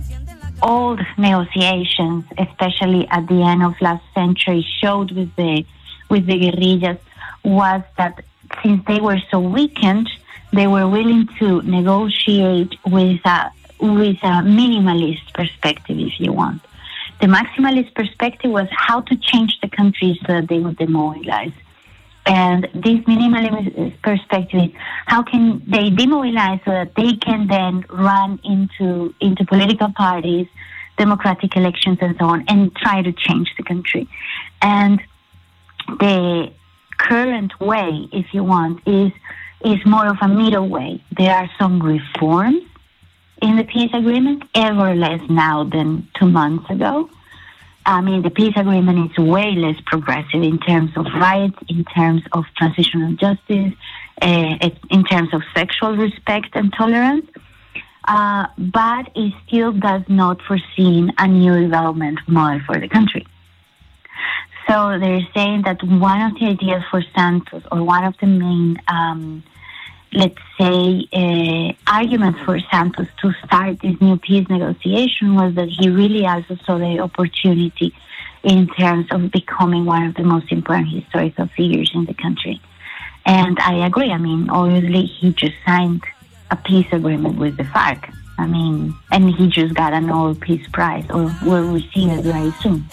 old 0.62 1.00
negotiations, 1.18 2.26
especially 2.38 3.08
at 3.10 3.28
the 3.28 3.42
end 3.44 3.64
of 3.64 3.74
last 3.82 4.04
century, 4.14 4.66
showed 4.82 5.12
with 5.12 5.34
the 5.36 5.66
with 6.10 6.26
the 6.26 6.38
guerrillas 6.38 6.98
was 7.44 7.82
that 7.98 8.24
since 8.64 8.84
they 8.86 9.00
were 9.00 9.20
so 9.32 9.40
weakened, 9.40 10.10
they 10.52 10.68
were 10.68 10.88
willing 10.88 11.28
to 11.40 11.62
negotiate 11.62 12.76
with 12.86 13.22
a 13.26 13.52
with 13.80 14.18
a 14.24 14.44
minimalist 14.44 15.34
perspective, 15.34 15.98
if 15.98 16.20
you 16.20 16.34
want. 16.34 16.62
The 17.22 17.28
maximalist 17.28 17.94
perspective 17.96 18.52
was 18.52 18.68
how 18.72 19.02
to 19.02 19.16
change 19.16 19.60
the 19.62 19.70
country 19.70 20.20
so 20.22 20.34
that 20.34 20.48
they 20.50 20.60
would 20.60 20.78
demobilize. 20.78 21.54
And 22.26 22.64
this 22.74 23.00
minimalist 23.06 24.02
perspective 24.02 24.64
is 24.64 24.72
how 25.06 25.24
can 25.24 25.62
they 25.66 25.90
demobilize 25.90 26.62
so 26.66 26.72
that 26.72 26.96
they 26.96 27.14
can 27.14 27.48
then 27.48 27.86
run 27.90 28.40
into 28.44 29.14
into 29.20 29.46
political 29.46 29.92
parties, 29.94 30.48
democratic 30.98 31.56
elections, 31.56 31.98
and 32.02 32.16
so 32.20 32.26
on, 32.26 32.46
and 32.48 32.76
try 32.76 33.02
to 33.02 33.12
change 33.12 33.50
the 33.58 33.64
country. 33.64 34.08
And 34.62 35.02
the 36.00 36.52
current 36.98 37.60
way, 37.60 38.08
if 38.12 38.34
you 38.34 38.44
want, 38.44 38.82
is 38.88 39.12
is 39.64 39.86
more 39.86 40.08
of 40.08 40.18
a 40.22 40.28
middle 40.28 40.70
way. 40.70 41.04
There 41.18 41.36
are 41.36 41.50
some 41.60 41.82
reforms 41.82 42.64
in 43.42 43.58
the 43.58 43.64
peace 43.64 43.92
agreement, 43.94 44.44
ever 44.56 44.96
less 44.96 45.22
now 45.30 45.64
than 45.64 46.08
two 46.18 46.28
months 46.28 46.70
ago. 46.70 47.10
I 47.86 48.02
mean, 48.02 48.22
the 48.22 48.30
peace 48.30 48.54
agreement 48.56 49.12
is 49.12 49.18
way 49.18 49.56
less 49.56 49.80
progressive 49.86 50.44
in 50.44 50.60
terms 50.60 50.92
of 50.96 51.06
rights, 51.16 51.58
in 51.68 51.84
terms 51.86 52.22
of 52.34 52.46
transitional 52.58 53.14
justice, 53.14 53.74
uh, 54.22 54.70
in 54.90 55.04
terms 55.06 55.34
of 55.34 55.42
sexual 55.56 55.96
respect 55.96 56.50
and 56.54 56.72
tolerance. 56.74 57.26
Uh, 58.08 58.48
but 58.58 59.10
it 59.16 59.34
still 59.48 59.72
does 59.72 60.04
not 60.08 60.42
foresee 60.44 61.10
a 61.18 61.28
new 61.28 61.60
development 61.60 62.20
model 62.28 62.60
for 62.66 62.80
the 62.80 62.88
country. 62.88 63.26
So 64.70 65.00
they're 65.00 65.28
saying 65.34 65.64
that 65.64 65.82
one 65.84 66.22
of 66.22 66.40
the 66.40 66.46
ideas 66.46 66.84
for 66.92 67.02
Santos, 67.16 67.64
or 67.72 67.84
one 67.84 68.04
of 68.04 68.16
the 68.22 68.28
main 68.28 68.78
um, 68.88 69.44
let's 70.12 70.38
say, 70.60 71.08
uh, 71.14 71.74
argument 71.88 72.38
for 72.46 72.60
Santos 72.72 73.08
to 73.22 73.32
start 73.46 73.80
this 73.82 74.00
new 74.02 74.18
peace 74.18 74.48
negotiation 74.50 75.36
was 75.36 75.56
that 75.56 75.70
he 75.70 75.90
really 75.90 76.26
also 76.26 76.58
saw 76.66 76.78
the 76.78 77.00
opportunity 77.00 77.94
in 78.44 78.68
terms 78.68 79.08
of 79.12 79.32
becoming 79.32 79.86
one 79.86 80.08
of 80.08 80.16
the 80.16 80.24
most 80.24 80.52
important 80.52 80.90
historical 80.90 81.48
figures 81.48 81.92
in 81.94 82.06
the 82.06 82.14
country. 82.14 82.62
And 83.26 83.60
I 83.60 83.86
agree. 83.86 84.12
I 84.12 84.18
mean, 84.18 84.50
obviously, 84.50 85.06
he 85.06 85.34
just 85.34 85.56
signed 85.66 86.04
a 86.50 86.56
peace 86.56 86.88
agreement 86.92 87.38
with 87.38 87.58
the 87.58 87.64
FARC. 87.64 88.12
I 88.38 88.48
mean, 88.48 88.96
and 89.12 89.30
he 89.36 89.48
just 89.50 89.74
got 89.76 89.94
a 89.94 90.00
Nobel 90.00 90.34
Peace 90.36 90.66
Prize, 90.72 91.06
or 91.10 91.30
will 91.44 91.74
receive 91.74 92.10
it 92.10 92.24
very 92.24 92.52
soon. 92.62 92.86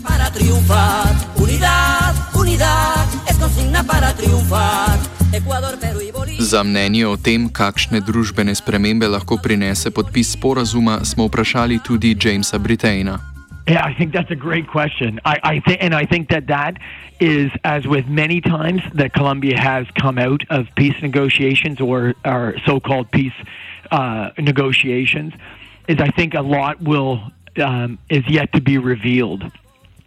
Para 0.00 0.30
triunfar, 0.30 1.12
unidad, 1.36 2.14
unidad, 2.34 3.06
es 3.28 3.36
consigna 3.36 3.84
para 3.84 4.14
triunfar. 4.14 4.98
Ecuador, 5.32 5.78
Perú 5.78 6.00
y 6.00 6.12
Za 6.38 6.64
mnenje 6.64 7.06
o 7.06 7.16
tem, 7.16 7.48
kakšne 7.48 8.00
družbene 8.00 8.54
spremembe 8.54 9.08
lahko 9.08 9.36
prinese 9.36 9.90
podpis 9.90 10.32
sporazuma, 10.32 11.04
smo 11.04 11.28
vprašali 11.28 11.78
tudi 11.84 12.16
Jamesa 12.16 12.58
Britaina. 12.58 13.20
Yeah, 13.68 13.84
I 13.84 13.94
think 13.94 14.12
that's 14.12 14.30
a 14.30 14.36
great 14.36 14.66
question. 14.66 15.20
I, 15.24 15.38
I 15.42 15.60
think, 15.60 15.78
and 15.82 15.94
I 15.94 16.04
think 16.04 16.28
that 16.30 16.46
that 16.48 16.76
is, 17.20 17.50
as 17.64 17.86
with 17.86 18.08
many 18.08 18.40
times 18.40 18.82
that 18.94 19.12
Colombia 19.12 19.56
has 19.58 19.86
come 20.00 20.18
out 20.18 20.42
of 20.50 20.66
peace 20.74 21.00
negotiations 21.00 21.80
or, 21.80 22.14
or 22.24 22.54
so-called 22.66 23.10
peace 23.12 23.38
uh, 23.90 24.30
negotiations, 24.38 25.32
is 25.86 25.98
I 26.00 26.10
think 26.10 26.34
a 26.34 26.42
lot 26.42 26.82
will 26.82 27.20
um, 27.62 27.98
is 28.10 28.24
yet 28.28 28.52
to 28.52 28.60
be 28.60 28.78
revealed, 28.78 29.44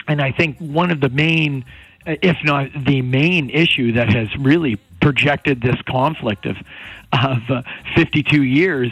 and 0.08 0.22
I 0.22 0.32
think 0.32 0.58
one 0.60 0.92
of 0.92 1.02
the 1.02 1.10
main, 1.10 1.66
if 2.06 2.38
not 2.44 2.70
the 2.86 3.02
main 3.02 3.50
issue 3.50 3.94
that 3.94 4.14
has 4.14 4.36
really 4.38 4.78
projected 5.02 5.62
this 5.62 5.82
conflict 5.88 6.46
of 6.46 6.58
of 7.14 7.50
uh, 7.50 7.62
52 7.96 8.44
years 8.44 8.92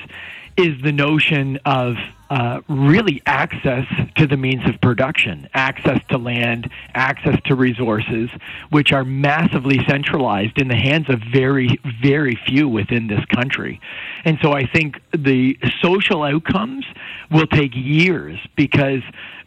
is 0.56 0.80
the 0.82 0.92
notion 0.92 1.58
of 1.66 1.98
uh, 2.30 2.62
really 2.68 3.22
access 3.26 3.86
to 4.16 4.26
the 4.26 4.38
means 4.38 4.68
of 4.68 4.80
production, 4.82 5.48
access 5.54 6.00
to 6.10 6.18
land, 6.18 6.70
access 6.94 7.40
to 7.46 7.56
resources, 7.56 8.30
which 8.70 8.92
are 8.92 9.04
massively 9.04 9.84
centralized 9.88 10.58
in 10.58 10.68
the 10.68 10.76
hands 10.76 11.10
of 11.10 11.22
very, 11.32 11.80
very 12.02 12.36
few 12.48 12.68
within 12.68 13.08
this 13.08 13.24
country. 13.26 13.80
And 14.26 14.40
so 14.42 14.54
I 14.54 14.66
think 14.66 15.02
the 15.12 15.58
social 15.82 16.24
outcomes 16.24 16.86
will 17.30 17.48
take 17.48 17.72
years 17.76 18.40
because 18.56 19.04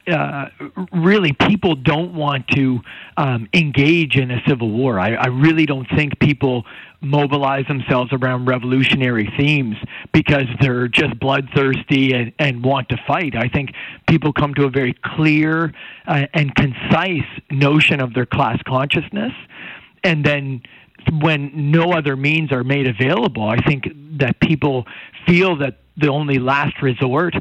uh, 0.09 0.47
really 0.93 1.33
people 1.33 1.75
don't 1.75 2.15
want 2.15 2.47
to 2.49 2.81
um, 3.17 3.49
engage 3.53 4.17
in 4.17 4.31
a 4.31 4.41
civil 4.47 4.71
war. 4.71 5.01
I, 5.01 5.15
I 5.15 5.27
really 5.27 5.67
don't 5.67 5.89
think 5.97 6.19
people 6.21 6.65
mobilize 7.01 7.67
themselves 7.67 8.13
around 8.13 8.47
revolutionary 8.47 9.33
themes 9.37 9.77
because 10.13 10.47
they're 10.61 10.89
just 10.89 11.19
bloodthirsty 11.19 12.13
and, 12.13 12.33
and 12.39 12.65
want 12.65 12.89
to 12.91 12.97
fight. 13.07 13.37
I 13.37 13.49
think 13.49 13.73
people 14.09 14.33
come 14.33 14.55
to 14.55 14.65
a 14.65 14.71
very 14.71 14.97
clear 15.05 15.73
uh, 16.07 16.27
and 16.33 16.55
concise 16.55 17.27
notion 17.51 18.01
of 18.01 18.15
their 18.15 18.27
class 18.27 18.61
consciousness, 18.67 19.33
and 20.05 20.25
then 20.25 20.63
when 21.21 21.71
no 21.71 21.93
other 21.93 22.17
means 22.17 22.53
are 22.53 22.65
made 22.65 22.87
available, 22.89 23.49
I 23.49 23.59
think 23.59 23.89
that 24.19 24.41
people 24.41 24.87
feel 25.27 25.57
that 25.57 25.79
the 25.97 26.09
only 26.09 26.39
last 26.39 26.83
resort 26.83 27.35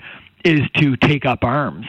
is 0.43 0.61
to 0.77 0.95
take 0.97 1.25
up 1.25 1.43
arms. 1.43 1.87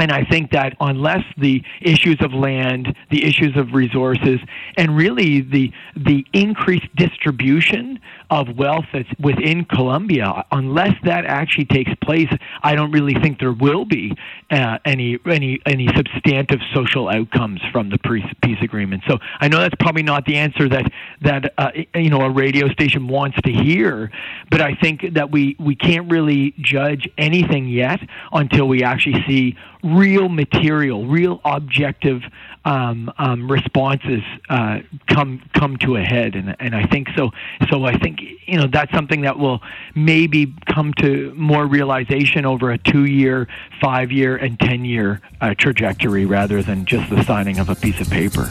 And 0.00 0.10
I 0.10 0.24
think 0.24 0.52
that 0.52 0.76
unless 0.80 1.22
the 1.36 1.62
issues 1.82 2.16
of 2.20 2.32
land, 2.32 2.96
the 3.10 3.22
issues 3.24 3.54
of 3.56 3.74
resources, 3.74 4.40
and 4.78 4.96
really 4.96 5.42
the 5.42 5.70
the 5.94 6.24
increased 6.32 6.88
distribution 6.96 8.00
of 8.30 8.56
wealth 8.56 8.86
that's 8.94 9.10
within 9.18 9.66
Colombia, 9.66 10.44
unless 10.52 10.94
that 11.04 11.26
actually 11.26 11.66
takes 11.66 11.92
place, 12.02 12.30
I 12.62 12.74
don't 12.76 12.92
really 12.92 13.14
think 13.14 13.40
there 13.40 13.52
will 13.52 13.84
be 13.84 14.16
uh, 14.50 14.78
any 14.86 15.18
any 15.26 15.60
any 15.66 15.88
substantive 15.94 16.60
social 16.74 17.08
outcomes 17.10 17.60
from 17.70 17.90
the 17.90 17.98
peace 18.42 18.58
agreement. 18.62 19.02
So 19.06 19.18
I 19.40 19.48
know 19.48 19.58
that's 19.58 19.74
probably 19.80 20.02
not 20.02 20.24
the 20.24 20.36
answer 20.36 20.66
that 20.70 20.90
that 21.20 21.52
uh, 21.58 21.72
you 21.94 22.08
know 22.08 22.22
a 22.22 22.30
radio 22.30 22.68
station 22.68 23.06
wants 23.06 23.36
to 23.42 23.52
hear, 23.52 24.10
but 24.50 24.62
I 24.62 24.76
think 24.76 25.12
that 25.12 25.30
we 25.30 25.56
we 25.58 25.74
can't 25.74 26.10
really 26.10 26.54
judge 26.58 27.06
anything 27.18 27.68
yet 27.68 28.00
until 28.32 28.66
we 28.66 28.82
actually 28.82 29.22
see 29.28 29.56
real 29.82 30.28
material, 30.28 31.06
real 31.06 31.40
objective 31.44 32.22
um, 32.64 33.10
um, 33.18 33.50
responses 33.50 34.22
uh, 34.48 34.80
come 35.06 35.42
come 35.54 35.76
to 35.78 35.96
a 35.96 36.02
head, 36.02 36.34
and 36.34 36.54
and 36.60 36.74
I 36.74 36.84
think 36.86 37.08
so. 37.16 37.30
So 37.70 37.84
I 37.84 37.96
think 37.96 38.20
you 38.46 38.58
know 38.58 38.66
that's 38.66 38.92
something 38.92 39.22
that 39.22 39.38
will 39.38 39.60
maybe 39.94 40.54
come 40.66 40.92
to 41.00 41.32
more 41.34 41.66
realization 41.66 42.44
over 42.44 42.70
a 42.70 42.78
two-year, 42.78 43.48
five-year, 43.80 44.36
and 44.36 44.58
ten-year 44.60 45.20
uh, 45.40 45.54
trajectory 45.54 46.26
rather 46.26 46.62
than 46.62 46.84
just 46.84 47.08
the 47.10 47.22
signing 47.24 47.58
of 47.58 47.68
a 47.68 47.74
piece 47.74 48.00
of 48.00 48.10
paper. 48.10 48.48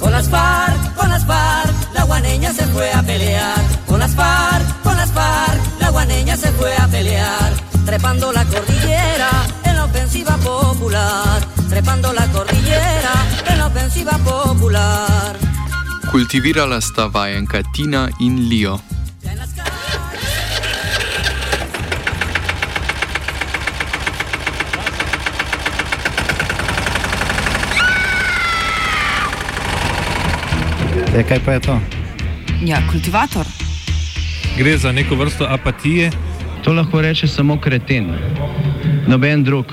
Con 0.00 0.12
las 0.12 0.28
con 0.28 1.08
las 1.08 1.26
la 1.26 2.04
guaneña 2.04 2.52
se 2.52 2.64
fue 2.66 2.90
a 2.92 3.02
pelear. 3.02 3.56
Con 3.86 3.98
las 3.98 4.14
con 4.82 4.96
las 4.96 5.14
la 5.80 5.90
guaneña 5.90 6.36
se 6.36 6.52
fue 6.52 6.76
a 6.76 6.86
pelear. 6.88 7.52
Trepando 7.86 8.32
la 8.32 8.44
cordillera 8.44 9.65
popular. 10.46 11.40
Trepando 11.68 12.12
la 12.12 12.26
cordillera 12.32 13.14
en 13.46 13.58
la 13.58 13.66
ofensiva 13.66 14.12
popular. 14.18 15.36
Kultivirala 16.10 16.80
sta 16.80 17.06
vajenka 17.06 17.62
Tina 17.74 18.08
in 18.20 18.48
Lio. 18.48 18.78
E, 31.16 31.22
kaj 31.22 31.40
pa 31.44 31.52
je 31.52 31.60
to? 31.60 31.80
Ja, 32.64 32.78
kultivator. 32.90 33.46
Gre 34.58 34.78
za 34.78 34.92
neko 34.92 35.14
vrsto 35.14 35.46
apatije. 35.48 36.10
To 36.64 36.72
lahko 36.72 37.00
reče 37.00 37.28
samo 37.28 37.60
kreten, 37.60 38.14
noben 39.06 39.44
drug. 39.44 39.72